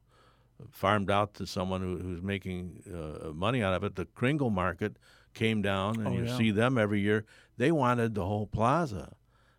[0.72, 4.98] farmed out to someone who, who's making uh, money out of it, the Kringle Market
[5.34, 6.38] came down, and Oh, you yeah.
[6.38, 7.26] see them every year.
[7.58, 9.16] They wanted the whole plaza.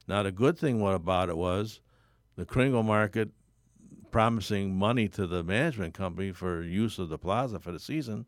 [0.08, 1.80] Now, the good thing what about it was
[2.36, 3.30] the Kringle Market
[4.10, 8.26] promising money to the management company for use of the plaza for the season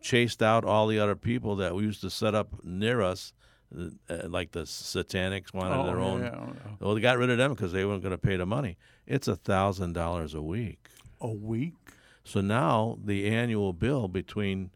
[0.00, 3.32] chased out all the other people that we used to set up near us,
[3.76, 6.22] uh, uh, like the Satanics wanted Oh, their own.
[6.22, 6.46] yeah.
[6.80, 8.76] Well, they got rid of them because they weren't going to pay the money.
[9.06, 10.88] It's a thousand dollars a week.
[11.20, 11.74] A week?
[12.24, 14.70] So now the annual bill between,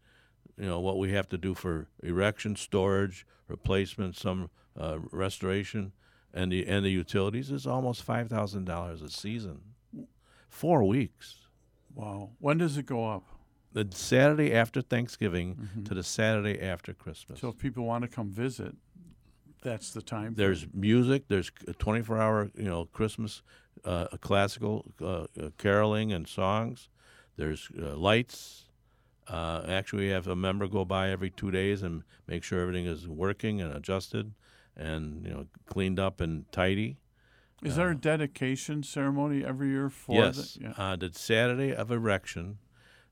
[0.58, 5.92] you know, what we have to do for erection, storage, replacement, some uh, restoration,
[6.34, 9.60] and the and the utilities is almost five thousand dollars a season,
[10.48, 11.36] four weeks.
[11.94, 12.30] Wow.
[12.38, 13.24] When does it go up?
[13.72, 15.84] The Saturday after Thanksgiving Mhm.
[15.86, 17.40] to the Saturday after Christmas.
[17.40, 18.76] So if people want to come visit,
[19.62, 20.34] that's the time.
[20.34, 21.28] There's music.
[21.28, 23.42] There's a 24-hour, you know, Christmas
[23.84, 26.88] uh, classical uh, uh, caroling and songs.
[27.36, 28.66] There's uh, lights.
[29.28, 32.86] Uh, actually, we have a member go by every two days and make sure everything
[32.86, 34.34] is working and adjusted,
[34.76, 36.98] and you know, cleaned up and tidy.
[37.62, 40.62] Is there a dedication ceremony every year for yes, the?
[40.64, 40.72] Yeah.
[40.76, 42.58] on the Saturday of erection,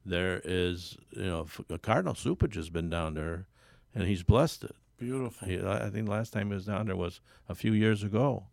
[0.05, 1.47] there is you know
[1.83, 3.47] Cardinal Cupich has been down there,
[3.95, 4.77] and he's blessed it.
[4.99, 5.49] Beautiful.
[5.49, 8.45] He, I think the last time he was down there was a few years ago.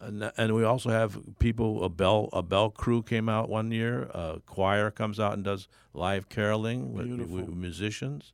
[0.00, 1.82] And, and we also have people.
[1.84, 4.02] A bell a bell crew came out one year.
[4.14, 8.32] A choir comes out and does live caroling with, with musicians,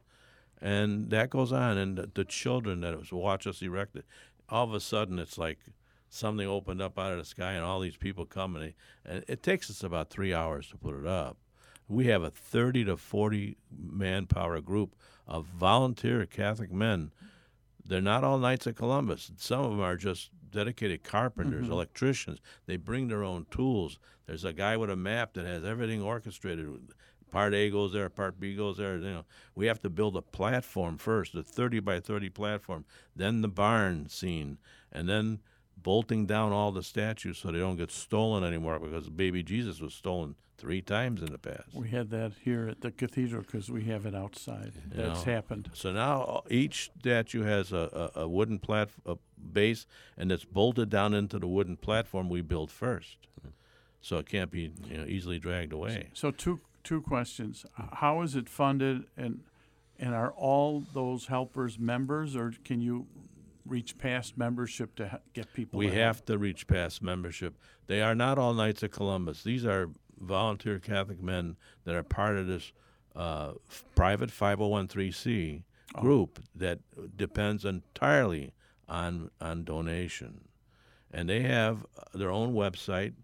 [0.61, 1.79] and that goes on.
[1.79, 4.05] And the, the children that was watch us erect it,
[4.49, 5.59] all of a sudden it's like
[6.09, 8.75] something opened up out of the sky, and all these people come, and, they,
[9.05, 11.37] and it takes us about three hours to put it up.
[11.91, 14.95] We have a 30 to 40 manpower group
[15.27, 17.11] of volunteer Catholic men.
[17.85, 19.33] They're not all Knights of Columbus.
[19.37, 21.71] Some of them are just dedicated carpenters, Mhm.
[21.73, 22.39] electricians.
[22.67, 23.99] They bring their own tools.
[24.27, 26.93] There's a guy with a map that has everything orchestrated.
[27.33, 28.97] Part A goes there, part B goes there.
[28.97, 29.25] You know,
[29.55, 32.85] we have to build a platform first, a 30 by 30 platform,
[33.15, 34.59] then the barn scene,
[34.93, 35.41] and then
[35.83, 39.95] bolting down all the statues so they don't get stolen anymore because baby Jesus was
[39.95, 41.73] stolen three times in the past.
[41.73, 44.73] We had that here at the cathedral because we have it outside.
[44.75, 45.33] you That's know.
[45.33, 45.71] happened.
[45.73, 49.17] So now uh, each statue has a, a, a wooden plat a
[49.53, 49.87] base,
[50.19, 53.17] and it's bolted down into the wooden platform we built first,
[54.03, 56.11] so it can't be you know, easily dragged away.
[56.13, 57.65] So two two questions:
[57.95, 59.41] How is it funded, and
[59.99, 63.07] and are all those helpers members, or can you
[63.67, 65.79] reach past membership to ha- get people?
[65.79, 67.57] We to have to reach past membership.
[67.87, 69.43] They are not all Knights of Columbus.
[69.43, 69.89] These are
[70.19, 72.73] volunteer Catholic men that are part of this
[73.17, 76.03] uh, f- private 501c Oh.
[76.03, 76.79] group that
[77.17, 78.53] depends entirely
[78.89, 80.43] on on donation,
[81.11, 83.15] and they have uh, their own website,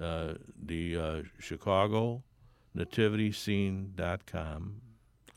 [0.00, 2.24] uh, the uh, Chicago
[2.76, 4.80] nativityscene.com.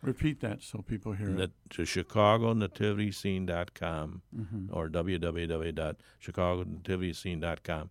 [0.01, 1.51] Repeat that so people hear Nat- it.
[1.71, 4.67] to chicagonativityscene.com Mhm.
[4.71, 7.89] or www.chicagonativityscene.com.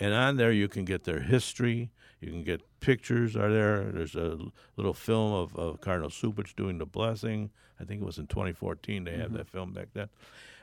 [0.00, 1.90] And on there, you can get their history.
[2.20, 3.90] You can get pictures are there.
[3.90, 4.38] There's a
[4.76, 7.50] little film of, of Cardinal Cupich doing the blessing.
[7.80, 9.36] I think it was in 2014 they had Mhm.
[9.38, 10.08] that film back then.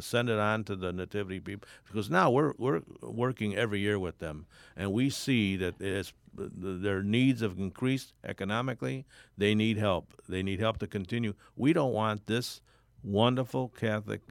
[0.00, 4.18] send it on to the nativity people because now we're we're working every year with
[4.18, 4.46] them,
[4.76, 9.06] and we see that it's their needs have increased economically.
[9.38, 10.12] They need help.
[10.28, 11.34] They need help to continue.
[11.56, 12.60] We don't want this
[13.02, 14.22] wonderful Catholic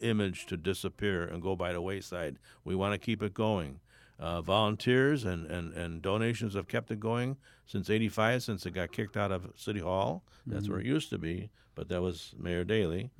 [0.00, 2.38] image to disappear and go by the wayside.
[2.64, 3.80] We want to keep it going.
[4.18, 8.92] Uh, volunteers and, and, and donations have kept it going since 85, since it got
[8.92, 10.22] kicked out of City Hall.
[10.46, 11.50] That's where it used to be,
[11.80, 13.10] but that was Mayor Daley.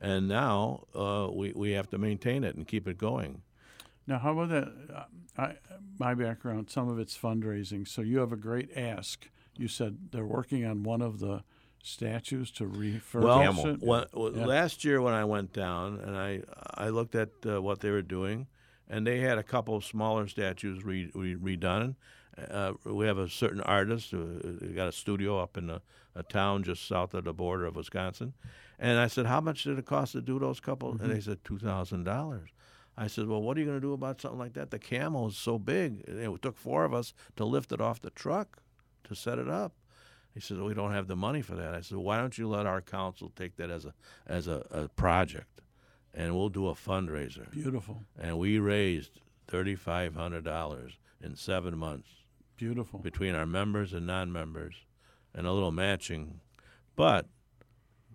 [0.00, 3.42] And now uh, we, we have to maintain it and keep it going.
[4.04, 4.68] Now, how about that?
[4.92, 5.04] Uh,
[5.40, 5.54] I,
[5.96, 7.86] my background, some of it's fundraising.
[7.86, 9.28] So you have a great ask.
[9.56, 11.44] You said they're working on one of the
[11.84, 13.80] statues to refurbish Well, it.
[13.80, 14.44] well, Yeah.
[14.46, 16.42] last year when I went down and I
[16.74, 18.48] I looked at uh, what they were doing,
[18.88, 21.94] and they had a couple of smaller statues re, re, redone.
[22.50, 25.80] Uh, we have a certain artist who who got a studio up in a,
[26.14, 28.34] a town just south of the border of Wisconsin,
[28.78, 31.20] and I said, "How much did it cost to do those couple?" And they mm-hmm.
[31.20, 32.50] said two thousand dollars.
[32.96, 34.70] I said, "Well, what are you going to do about something like that?
[34.70, 36.00] The camel is so big.
[36.06, 38.62] It took four of us to lift it off the truck
[39.04, 39.72] to set it up."
[40.34, 42.66] He says, "We don't have the money for that." I said, "Why don't you let
[42.66, 43.94] our council take that as a
[44.26, 45.60] as a, a project,
[46.14, 51.76] and we'll do a fundraiser." Beautiful, And we raised thirty five hundred dollars in seven
[51.76, 52.08] months
[52.56, 53.00] beautiful.
[53.00, 54.74] between our members and non-members,
[55.34, 56.40] and a little matching.
[56.96, 57.26] But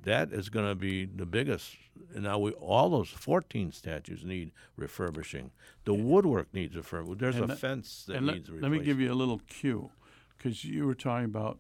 [0.04, 1.76] that is going to be the biggest.
[2.14, 5.52] Now we all those fourteen statues need refurbishing.
[5.86, 7.18] The woodwork needs refurbishing.
[7.18, 9.40] There's And a let- fence that and let, needs let me give you a little
[9.48, 9.92] cue,
[10.38, 11.60] because you were talking about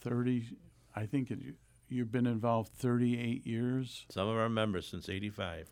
[0.00, 0.48] thirty.
[0.96, 1.38] I think it,
[1.88, 4.06] you've been involved thirty-eight years.
[4.10, 5.68] some of our members since '85.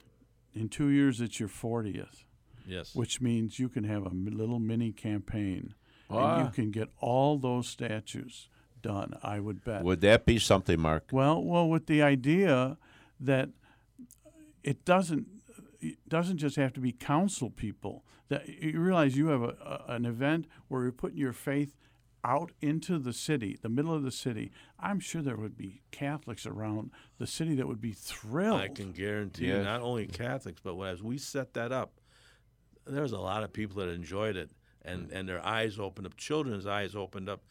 [0.54, 2.24] In two years, it's your fortieth,
[2.66, 2.94] Yes.
[2.94, 5.74] which means you can have a little mini campaign,
[6.08, 6.44] and Ah.
[6.44, 8.48] you can get all those statues
[8.82, 9.16] done.
[9.22, 9.82] I would bet.
[9.82, 11.08] Would that be something, Mark?
[11.12, 12.78] Well, well, with the idea
[13.20, 13.50] that
[14.62, 15.26] it doesn't
[15.80, 18.04] it doesn't just have to be council people.
[18.28, 21.74] That you realize you have a, a, an event where you're putting your faith
[22.24, 24.52] out into the city, the middle of the city.
[24.78, 28.60] I'm sure there would be Catholics around the city that would be thrilled.
[28.60, 32.00] I can guarantee you, not only Catholics, but as we set that up,
[32.86, 34.50] there was a lot of people that enjoyed it,
[34.84, 36.16] and, and their eyes opened up.
[36.16, 37.42] Children's eyes opened up.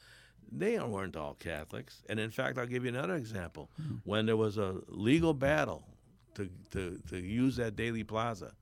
[0.51, 3.69] They weren't all Catholics, and in fact, I'll give you another example.
[4.03, 5.83] When there was a legal battle
[6.35, 8.53] to to, to use that Daley Plaza,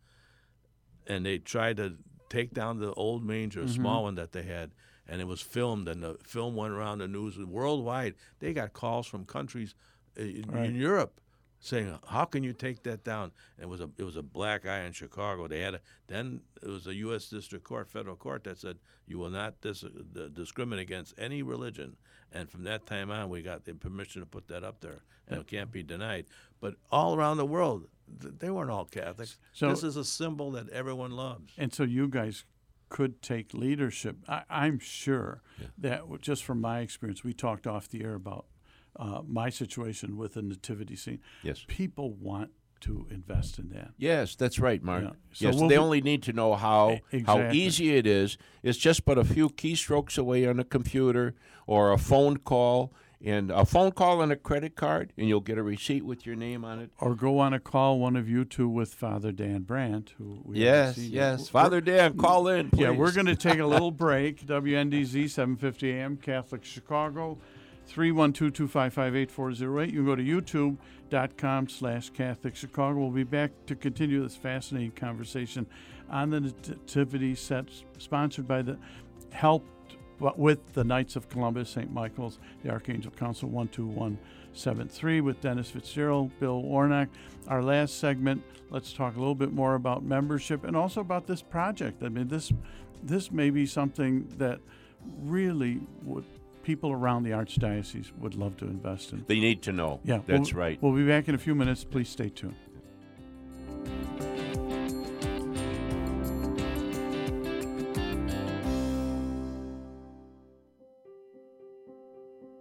[1.08, 1.96] and they tried to
[2.30, 4.72] take down the old manger, a small one that they had,
[5.08, 8.14] and it was filmed, and the film went around the news worldwide.
[8.40, 9.74] They got calls from countries
[10.18, 10.66] uh, in, Right.
[10.70, 11.20] in Europe
[11.60, 14.66] saying, "How can you take that down?" And it was a it was a black
[14.66, 15.48] eye in Chicago.
[15.48, 17.30] They had a then it was a U.S.
[17.30, 19.84] District Court, federal court that said you will not dis-
[20.34, 21.98] discriminate against any religion.
[22.32, 25.40] And from that time on, we got the permission to put that up there, and
[25.42, 26.26] it can't be denied.
[26.62, 27.88] But all around the world,
[28.22, 29.38] th- they weren't all Catholics.
[29.52, 31.54] So- this is a symbol that everyone loves.
[31.58, 32.46] And so you guys
[32.90, 34.18] could take leadership.
[34.28, 35.42] I, I'm sure
[35.80, 38.46] that just from my experience, we talked off the air about
[39.00, 41.20] uh, my situation with the nativity scene.
[41.44, 41.64] Yes.
[41.68, 43.92] People want to invest in that.
[43.98, 45.04] Yes, that's right, Mark.
[45.04, 45.10] Yeah.
[45.34, 48.38] So yes, we'll they be- only need to know how E- how easy it is.
[48.64, 51.36] It's just but a few keystrokes away on a computer
[51.68, 55.58] or a phone call, and a phone call and a credit card, and you'll get
[55.58, 56.90] a receipt with your name on it.
[57.02, 60.60] Or go on a call, one of you two, with Father Dan Brandt, who we
[60.60, 61.40] Yes, yes.
[61.40, 64.46] We're- Father Dan, call in, Yeah, we're going to take a little break.
[64.46, 67.38] WNDZ 750 AM, Catholic Chicago,
[67.90, 69.88] 312-255-8408.
[69.88, 73.00] You can go to youtube.com slash Catholic Chicago.
[73.00, 75.66] We'll be back to continue this fascinating conversation
[76.10, 77.66] on the nativity set
[77.98, 78.78] sponsored by the
[79.32, 79.66] Help
[80.20, 81.92] with the Knights of Columbus, St.
[81.92, 87.10] Michael's, the Archangel Council 12173 with Dennis Fitzgerald, Bill Warnock.
[87.48, 91.42] Our last segment, let's talk a little bit more about membership and also about this
[91.42, 92.04] project.
[92.04, 92.52] I mean, this
[93.02, 94.60] this may be something that
[95.22, 96.26] really would
[96.64, 99.24] people around the archdiocese would love to invest in.
[99.28, 100.00] They need to know.
[100.04, 100.82] Yeah, That's we'll- right.
[100.82, 101.84] We'll be back in a few minutes.
[101.84, 102.56] Please stay tuned.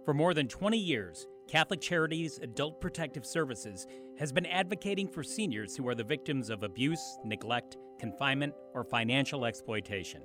[0.05, 3.85] For more than 20 years, Catholic Charities Adult Protective Services
[4.17, 9.45] has been advocating for seniors who are the victims of abuse, neglect, confinement, or financial
[9.45, 10.21] exploitation.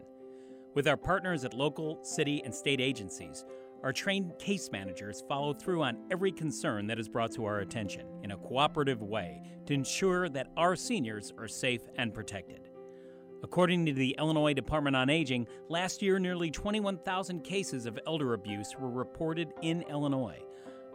[0.75, 3.45] With our partners at local, city, and state agencies,
[3.85, 8.07] our trained case managers follow through on every concern that is brought to our attention
[8.22, 12.70] in a cooperative way to ensure that our seniors are safe and protected.
[13.43, 18.74] According to the Illinois Department on Aging, last year nearly 21,000 cases of elder abuse
[18.78, 20.41] were reported in Illinois.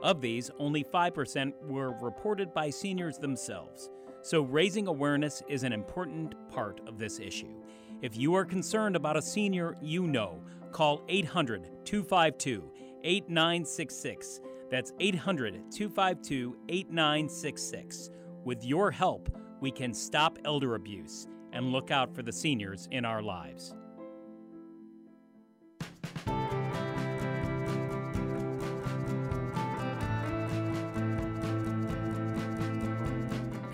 [0.02, 3.92] Of these, only 5% were reported by seniors themselves.
[4.24, 7.54] So, raising awareness is an important part of this issue.
[8.02, 12.64] If you are concerned about a senior you know, call 800 252
[13.04, 14.42] 8966.
[14.70, 18.10] That's 800 252 8966.
[18.46, 19.30] With your help,
[19.62, 23.74] we can stop elder abuse and look out for the seniors in our lives.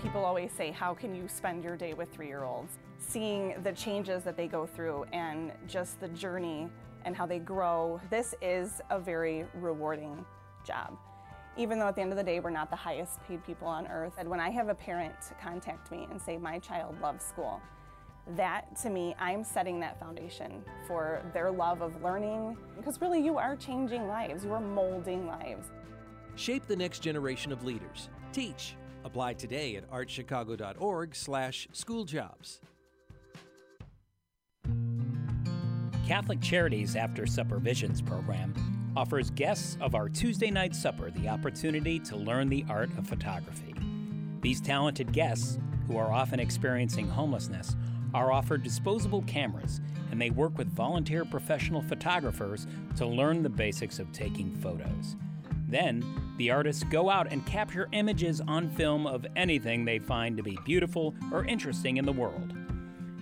[0.00, 2.78] People always say, How can you spend your day with three year olds?
[2.98, 6.68] Seeing the changes that they go through and just the journey
[7.06, 10.26] and how they grow, this is a very rewarding
[10.66, 10.98] job.
[11.56, 13.86] Even though at the end of the day, we're not the highest paid people on
[13.86, 14.12] earth.
[14.18, 17.62] And when I have a parent contact me and say, My child loves school,
[18.36, 22.58] that to me, I'm setting that foundation for their love of learning.
[22.76, 25.70] Because really, you are changing lives, you are molding lives.
[26.34, 28.10] Shape the next generation of leaders.
[28.32, 28.76] Teach.
[29.04, 32.60] Apply today at archchicago.org/schooljobs.
[36.06, 38.54] Catholic Charities After Supper Visions program
[38.96, 43.74] offers guests of our Tuesday night supper the opportunity to learn the art of photography.
[44.40, 47.74] These talented guests, who are often experiencing homelessness,
[48.14, 49.80] are offered disposable cameras
[50.12, 55.16] and they work with volunteer professional photographers to learn the basics of taking photos.
[55.66, 56.04] Then,
[56.38, 60.56] the artists go out and capture images on film of anything they find to be
[60.64, 62.54] beautiful or interesting in the world.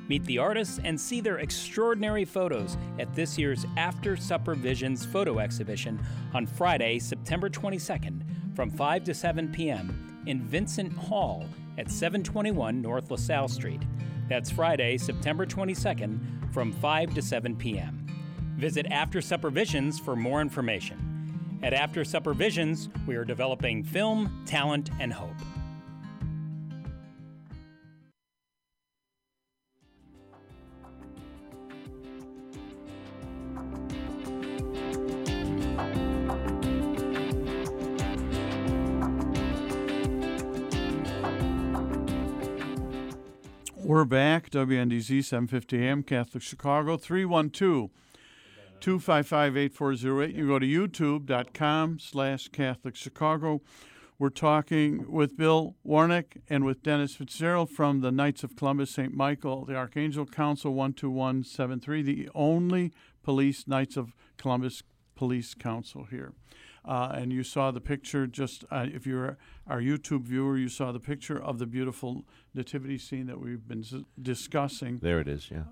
[0.09, 5.39] Meet the artists and see their extraordinary photos at this year's After Supper Visions photo
[5.39, 5.99] exhibition
[6.35, 8.23] on Friday, September 22nd
[8.55, 10.23] from 5 to 7 p.m.
[10.27, 11.47] in Vincent Hall
[11.79, 13.83] at 721 North LaSalle Street.
[14.29, 18.07] That's Friday, September 22nd from 5 to 7 p.m.
[18.57, 21.59] Visit After Supper Visions for more information.
[21.63, 25.35] At After Supper Visions, we are developing film, talent, and hope.
[44.05, 44.51] We're back.
[44.51, 47.89] WNDZ 750 AM, Catholic Chicago, 312
[48.79, 50.35] 255 8408.
[50.35, 53.63] You go to youtube.com slash Catholic Chicago.
[54.19, 59.15] We're talking with Bill Warnock and with Dennis Fitzgerald from the Knights of Columbus St.
[59.15, 62.93] Michael, the Archangel Council 12173, the only
[63.23, 64.83] police Knights of Columbus
[65.15, 66.35] Police Council here.
[66.85, 70.93] Uh, and you saw the picture just uh, if you're our YouTube viewer, you saw
[70.93, 74.99] the picture of the beautiful nativity scene that we've been s- discussing.
[74.99, 75.63] There it is, yeah.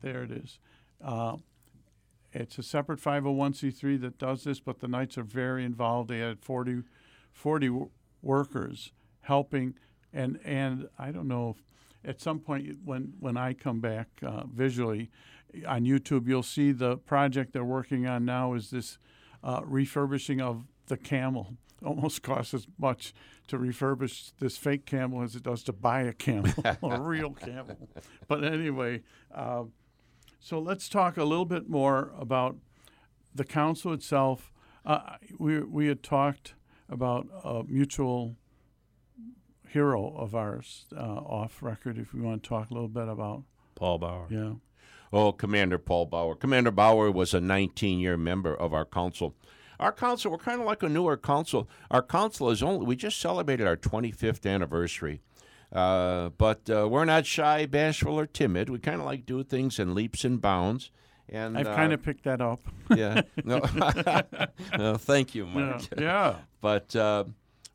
[0.00, 0.58] There it is.
[1.04, 1.36] Uh,
[2.32, 6.08] it's a separate 501c3 that does this, but the Knights are very involved.
[6.08, 6.82] They had 40,
[7.32, 7.90] 40 w-
[8.22, 9.74] workers helping,
[10.12, 14.44] and and I don't know if at some point when when I come back uh,
[14.46, 15.10] visually
[15.66, 18.98] on YouTube, you'll see the project they're working on now is this
[19.44, 21.54] uh, refurbishing of the camel.
[21.84, 23.12] Almost costs as much
[23.48, 26.50] to refurbish this fake camel as it does to buy a camel,
[26.82, 27.88] a real camel.
[28.26, 29.02] But anyway.
[29.32, 29.64] Uh,
[30.40, 32.56] so let's talk a little bit more about
[33.34, 34.52] the council itself.
[34.84, 36.54] Uh, we we had talked
[36.88, 38.36] about a mutual
[39.68, 41.98] hero of ours uh, off record.
[41.98, 44.26] If we want to talk a little bit about Paul Bauer.
[44.30, 44.52] yeah.
[45.14, 46.34] Oh, Commander Paul Bauer.
[46.34, 49.34] Commander Bauer was a 19 year member of our council.
[49.78, 51.68] Our council, we're kind of like a newer council.
[51.90, 55.20] Our council is only, we just celebrated our 25th anniversary.
[55.72, 58.68] Uh, but uh, we're not shy, bashful, or timid.
[58.70, 60.90] We kind of like do things in leaps and bounds.
[61.28, 62.60] And I've uh, kind of picked that up.
[62.94, 63.22] yeah.
[63.44, 63.60] No.
[64.78, 65.54] no, thank you, Yeah.
[65.54, 65.82] Mark.
[65.96, 66.34] yeah.
[66.60, 67.24] But uh,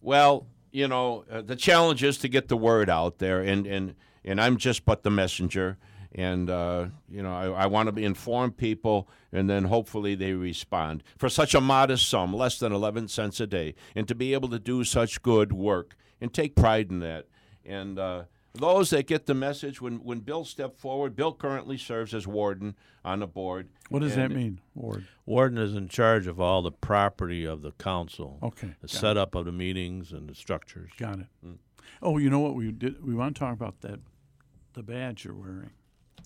[0.02, 3.94] well, you know, uh, the challenge is to get the word out there, and and
[4.26, 5.78] and I'm just but the messenger.
[6.16, 11.04] And uh, you know, I, I want to inform people, and then hopefully they respond
[11.18, 14.50] for such a modest sum, less than 11 cents a day, and to be able
[14.50, 17.28] to do such good work and take pride in that.
[17.64, 22.16] And uh, those that get the message, when when Bill stepped forward, Bill currently serves
[22.16, 23.70] as warden on the board.
[23.90, 25.06] What does that mean, Ward?
[25.28, 28.40] Warden is in charge of all the property of the council.
[28.42, 28.98] Okay, The got it.
[28.98, 30.90] setup of the meetings and the structures.
[30.98, 31.28] Got it.
[31.46, 31.58] Mm.
[32.02, 33.04] Oh, you know what we did?
[33.06, 34.00] We want to talk about that,
[34.74, 35.70] the badge you're wearing.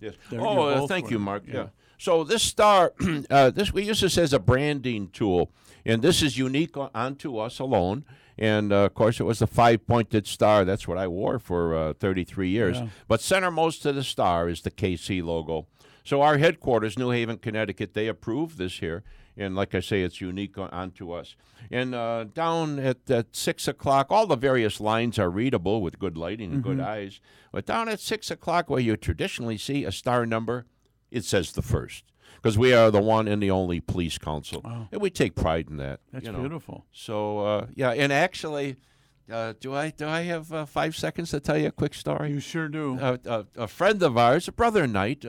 [0.03, 0.13] Yes.
[0.29, 1.43] They're- oh, uh, thank you, Mark.
[1.47, 1.53] yeah.
[1.55, 1.67] Yeah.
[1.97, 2.93] So this star,
[3.29, 5.51] uh, this we use this as a branding tool,
[5.85, 8.03] and this is unique on, onto us alone.
[8.37, 10.65] And uh, of course, it was the five-pointed star.
[10.65, 12.77] That's what I wore for uh, 33 years.
[12.79, 12.87] Yeah.
[13.07, 15.67] But centermost to the star is the KC logo.
[16.03, 19.03] So our headquarters, New Haven, Connecticut, they approved this here.
[19.36, 21.36] And like I say, it's unique on, onto us.
[21.71, 26.17] And uh, down at, at 6 o'clock, all the various lines are readable with good
[26.17, 26.86] lighting and good Mhm.
[26.86, 27.19] eyes.
[27.51, 30.65] But down at 6 o'clock, where you traditionally see a star number,
[31.09, 32.03] it says the first.
[32.36, 34.61] Because we are the one and the only police council.
[34.63, 34.88] Wow.
[34.91, 36.01] And we take pride in that.
[36.11, 36.39] That's you know.
[36.39, 36.86] beautiful.
[36.91, 38.75] So, uh, yeah, and actually,
[39.31, 42.31] uh, do I do I have uh, five seconds to tell you a quick story?
[42.31, 42.99] You sure do.
[42.99, 45.23] Uh, a, a friend of ours, a brother knight,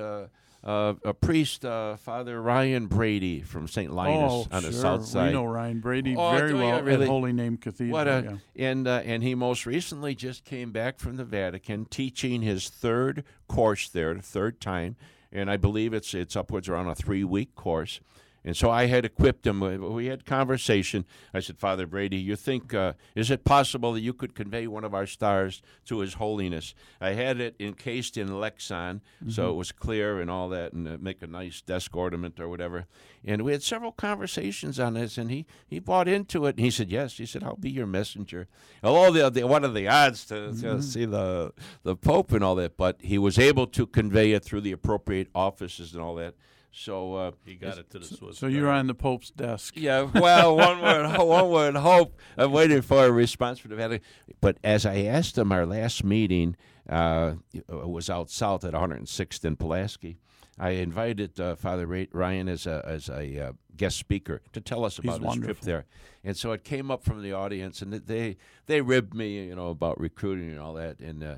[0.65, 3.93] uh, a priest, uh, Father Ryan Brady from St.
[3.93, 4.71] Linus oh, on sure.
[4.71, 5.27] the south side.
[5.29, 7.05] We know Ryan Brady Oh, very well really?
[7.05, 7.93] at Holy Name Cathedral.
[7.93, 8.71] What a yeah.
[8.71, 13.25] and uh, and he most recently just came back from the Vatican, teaching his third
[13.47, 14.97] course there, the third time,
[15.31, 18.01] and I believe it's it's upwards around a three week course.
[18.47, 19.61] And so I had equipped him.
[19.61, 21.07] We- had conversation.
[21.33, 24.85] I said, Father Brady, you think uh, is it possible that you could convey one
[24.85, 26.75] of our stars to His Holiness?
[27.01, 29.51] I had it encased in Lexan, so Mhm.
[29.51, 32.85] it was clear and all that, and uh, make a nice desk ornament or whatever.
[33.25, 36.57] And we had several conversations on this, and he he bought into it.
[36.57, 38.47] And he said, "Yes." He said, "I'll be your messenger."
[38.83, 40.83] Although the, the what are the odds to, to Mhm.
[40.83, 44.61] see the the Pope and all that, but he was able to convey it through
[44.61, 46.35] the appropriate offices and all that.
[46.77, 48.39] So uh, He got it to the Swiss.
[48.39, 49.75] So you're on the Pope's desk.
[49.77, 52.19] yeah, well, one would one would hope.
[52.37, 54.05] I'm waiting for a response from the Vatican.
[54.41, 56.57] But as I asked him, our last meeting
[56.89, 57.35] uh,
[57.69, 60.19] was out south at 106th and Pulaski.
[60.59, 64.97] I invited uh, Father Ryan as a as a uh, guest speaker to tell us
[64.99, 65.85] He's about his trip there.
[66.23, 68.37] And so it came up from the audience, and they
[68.67, 71.01] they ribbed me, you know, about recruiting and all that.
[71.01, 71.35] And uh,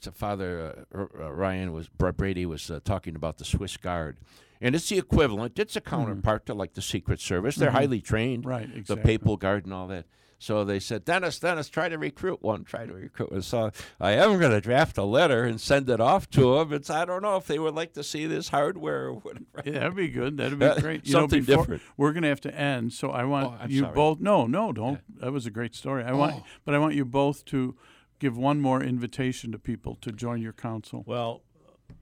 [0.00, 4.16] so Father uh, R- uh, Ryan was Brady was uh, talking about the Swiss Guard,
[4.60, 5.58] and it's the equivalent.
[5.58, 7.56] It's a counterpart to like the Secret Service.
[7.56, 7.74] They're Mhm.
[7.74, 8.96] highly trained, Right, The.
[8.96, 10.06] Papal Guard and all that.
[10.42, 12.64] So they said, Dennis, Dennis, try to recruit one.
[12.64, 13.42] Try to recruit one.
[13.42, 13.70] So
[14.00, 16.72] I am going to draft a letter and send it off to them.
[16.72, 19.44] It's I don't know if they would like to see this hardware or whatever.
[19.64, 20.38] Yeah, that'd be good.
[20.38, 21.06] That'd be Uh, great.
[21.06, 21.82] You something know, before, different.
[21.96, 23.94] We're going to have to end, so I want Oh, you sorry.
[23.94, 24.18] both.
[24.18, 25.00] No, no, don't.
[25.20, 26.02] That was a great story.
[26.02, 26.44] I want, Oh.
[26.64, 27.76] but I want you both to
[28.18, 31.04] give one more invitation to people to join your council.
[31.06, 31.42] Well,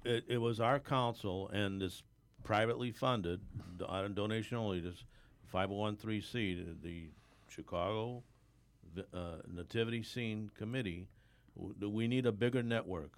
[0.03, 2.03] it, it was our council and this
[2.43, 3.41] privately funded,
[3.87, 5.05] on donation only, this
[5.53, 7.11] 501c, the, the
[7.51, 8.23] Chicago
[9.13, 11.09] uh, Nativity Scene Committee.
[11.81, 13.13] We need a bigger network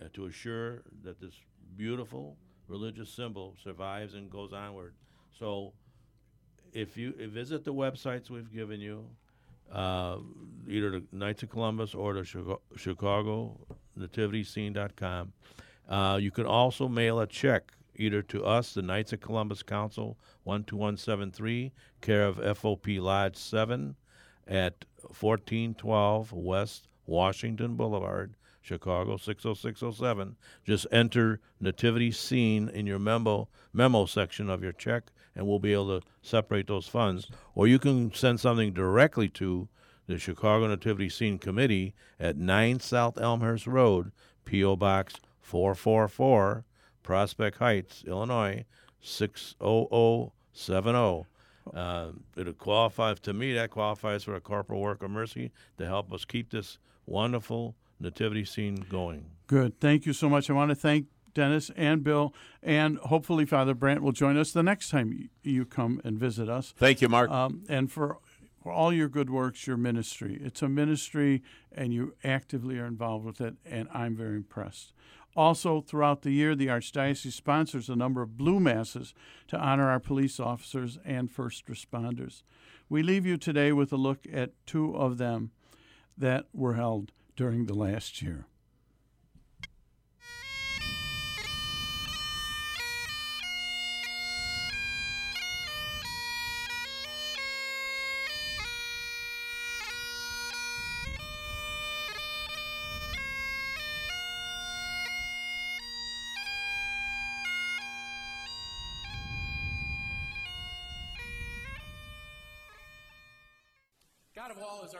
[0.00, 1.34] uh, to assure that this
[1.76, 4.94] beautiful religious symbol survives and goes onward.
[5.38, 5.72] So
[6.72, 9.06] if you uh, visit the websites we've given you,
[9.72, 10.18] uh,
[10.68, 13.58] either the Knights of Columbus or the Chicago, Chicago
[13.98, 15.32] nativityscene.com.
[15.88, 20.18] Uh, you can also mail a check either to us, the Knights of Columbus Council,
[20.44, 23.96] 12173, care of FOP Lodge 7
[24.46, 30.36] at 1412 West Washington Boulevard, Chicago 60607.
[30.64, 35.72] Just enter Nativity Scene in your memo memo section of your check, and we'll be
[35.72, 37.28] able to separate those funds.
[37.54, 39.68] Or you can send something directly to
[40.06, 44.12] the Chicago Nativity Scene Committee at 9 South Elmhurst Road,
[44.44, 44.76] P.O.
[44.76, 46.64] Box 444,
[47.04, 48.64] Prospect Heights, Illinois
[49.00, 51.26] 60070.
[51.72, 53.52] Uh, it qualifies to me.
[53.52, 58.44] That qualifies for a corporal work of mercy to help us keep this wonderful nativity
[58.44, 59.26] scene going.
[59.46, 59.78] Good.
[59.80, 60.50] Thank you so much.
[60.50, 62.32] I want to thank Dennis and Bill,
[62.62, 66.72] and hopefully Father Brandt will join us the next time you come and visit us.
[66.76, 67.30] Thank you, Mark.
[67.30, 68.18] Um, and for,
[68.62, 70.40] for all your good works, your ministry.
[70.42, 71.42] It's a ministry,
[71.72, 74.92] and you actively are involved with it, and I'm very impressed.
[75.36, 79.14] Also, throughout the year, the Archdiocese sponsors a number of blue masses
[79.48, 82.42] to honor our police officers and first responders.
[82.88, 85.50] We leave you today with a look at two of them
[86.16, 88.46] that were held during the last year.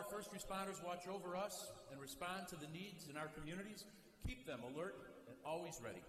[0.05, 3.85] Our first responders watch over us and respond to the needs in our communities,
[4.27, 4.97] keep them alert
[5.29, 6.03] and always ready.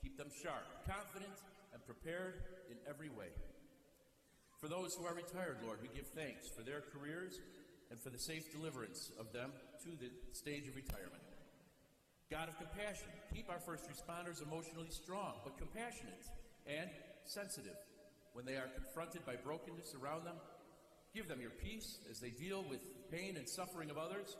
[0.00, 1.36] Keep them sharp, confident,
[1.72, 2.40] and prepared
[2.70, 3.28] in every way.
[4.58, 7.40] For those who are retired, Lord, we give thanks for their careers
[7.90, 9.52] and for the safe deliverance of them
[9.84, 11.22] to the stage of retirement.
[12.30, 16.24] God of compassion, keep our first responders emotionally strong, but compassionate
[16.64, 16.88] and
[17.24, 17.76] sensitive
[18.32, 20.36] when they are confronted by brokenness around them
[21.14, 22.80] Give them your peace as they deal with
[23.12, 24.36] pain and suffering of others.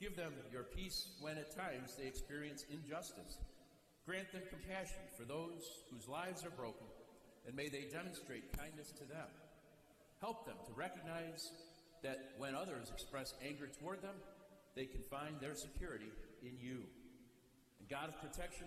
[0.00, 3.38] Give them your peace when at times they experience injustice.
[4.06, 6.86] Grant them compassion for those whose lives are broken,
[7.46, 9.28] and may they demonstrate kindness to them.
[10.20, 11.52] Help them to recognize
[12.02, 14.16] that when others express anger toward them,
[14.74, 16.10] they can find their security
[16.42, 16.80] in you.
[17.80, 18.66] And God of protection,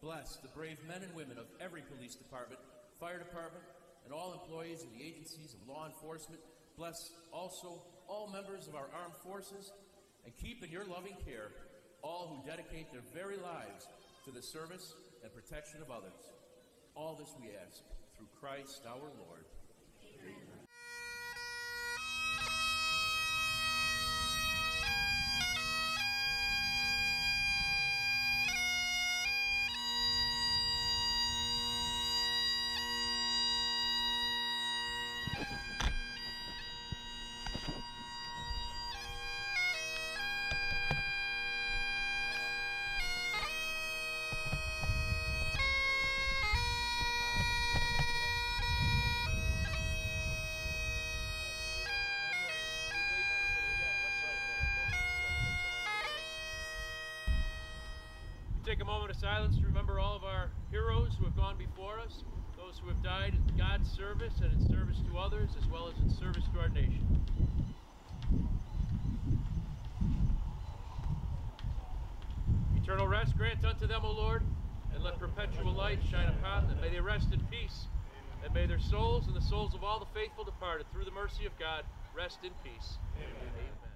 [0.00, 2.60] bless the brave men and women of every police department,
[2.98, 3.64] fire department,
[4.04, 6.40] and all employees of the agencies of law enforcement
[6.76, 9.72] Bless also all members of our armed forces
[10.24, 11.50] and keep in your loving care
[12.02, 13.86] all who dedicate their very lives
[14.24, 16.32] to the service and protection of others.
[16.94, 17.82] All this we ask
[18.16, 19.46] through Christ our Lord.
[59.22, 62.24] Silence to remember all of our heroes who have gone before us,
[62.56, 65.94] those who have died in God's service and in service to others, as well as
[66.02, 67.06] in service to our nation.
[72.74, 74.42] Eternal rest grant unto them, O Lord,
[74.92, 76.80] and let perpetual light shine upon them.
[76.80, 77.86] May they rest in peace,
[78.42, 81.46] and may their souls and the souls of all the faithful departed, through the mercy
[81.46, 82.98] of God, rest in peace.
[83.16, 83.54] Amen.
[83.54, 83.91] Amen.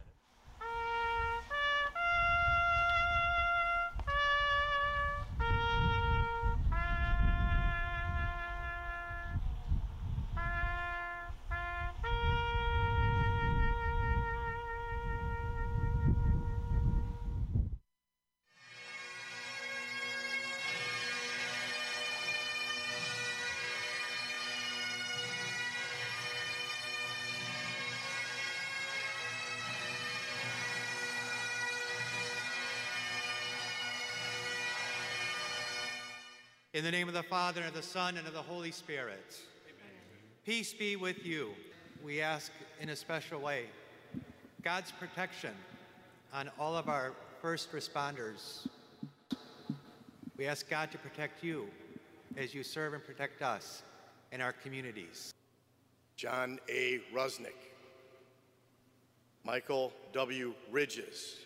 [36.77, 39.35] In the name of the Father, and of the Son, and of the Holy Spirit.
[40.45, 41.53] Peace be with you.
[42.05, 42.53] We ask
[42.83, 43.64] in a special way
[44.62, 45.55] God's protection
[46.35, 48.66] on all of our first responders.
[50.37, 51.66] We ask God to protect you
[52.37, 53.83] as you serve and protect us
[54.31, 55.33] and our communities.
[56.16, 57.01] John A.
[57.14, 57.72] Rusnick,
[59.45, 60.53] Michael W.
[60.70, 61.37] Ridges,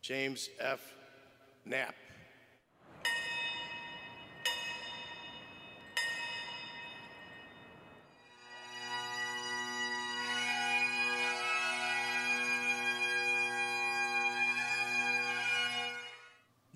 [0.00, 0.80] James F.
[1.66, 1.94] Knapp,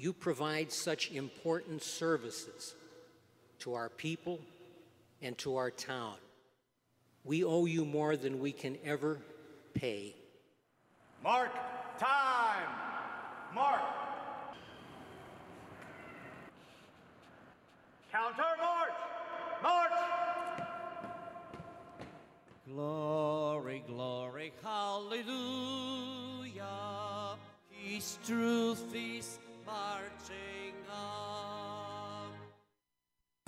[0.01, 2.75] You provide such important services
[3.59, 4.41] to our people
[5.21, 6.15] and to our town.
[7.23, 9.19] We owe you more than we can ever
[9.75, 10.15] pay.
[11.23, 11.53] Mark
[11.99, 12.71] time!
[13.55, 13.83] Mark!
[18.11, 18.95] Counter march!
[19.63, 19.93] March!
[22.67, 25.35] Glory, glory, hallelujah.
[27.71, 29.39] Peace, truth, peace,
[29.71, 30.75] marching.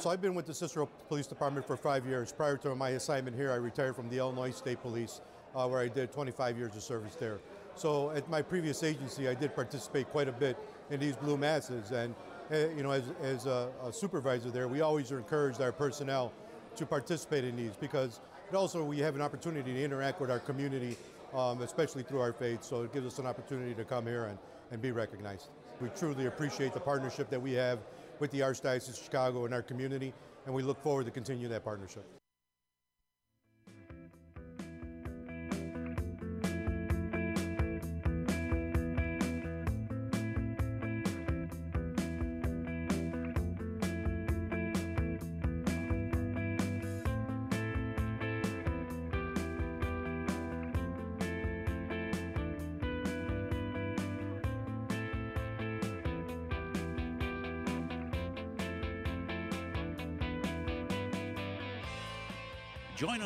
[0.03, 2.33] So I've been with the Cicero Police Department for five years.
[2.33, 5.20] Prior to my assignment here, I retired from the Illinois State Police,
[5.55, 7.39] uh, where I did 25 years of service there.
[7.77, 10.57] So at my previous agency, I did participate quite a bit
[10.91, 12.16] in these blue masses, and
[12.51, 16.33] uh, you know, as, as a, a supervisor there, we always encouraged our personnel
[16.77, 18.20] to participate in these because
[18.51, 20.97] it also we have an opportunity to interact with our community,
[21.33, 22.64] um, especially through our faith.
[22.64, 24.39] So it gives us an opportunity to come here and,
[24.70, 25.49] and be recognized.
[25.81, 27.81] We truly appreciate the partnership that we have
[28.18, 30.12] with the Archdiocese of Chicago and our community,
[30.47, 32.22] and we look forward to continue that partnership.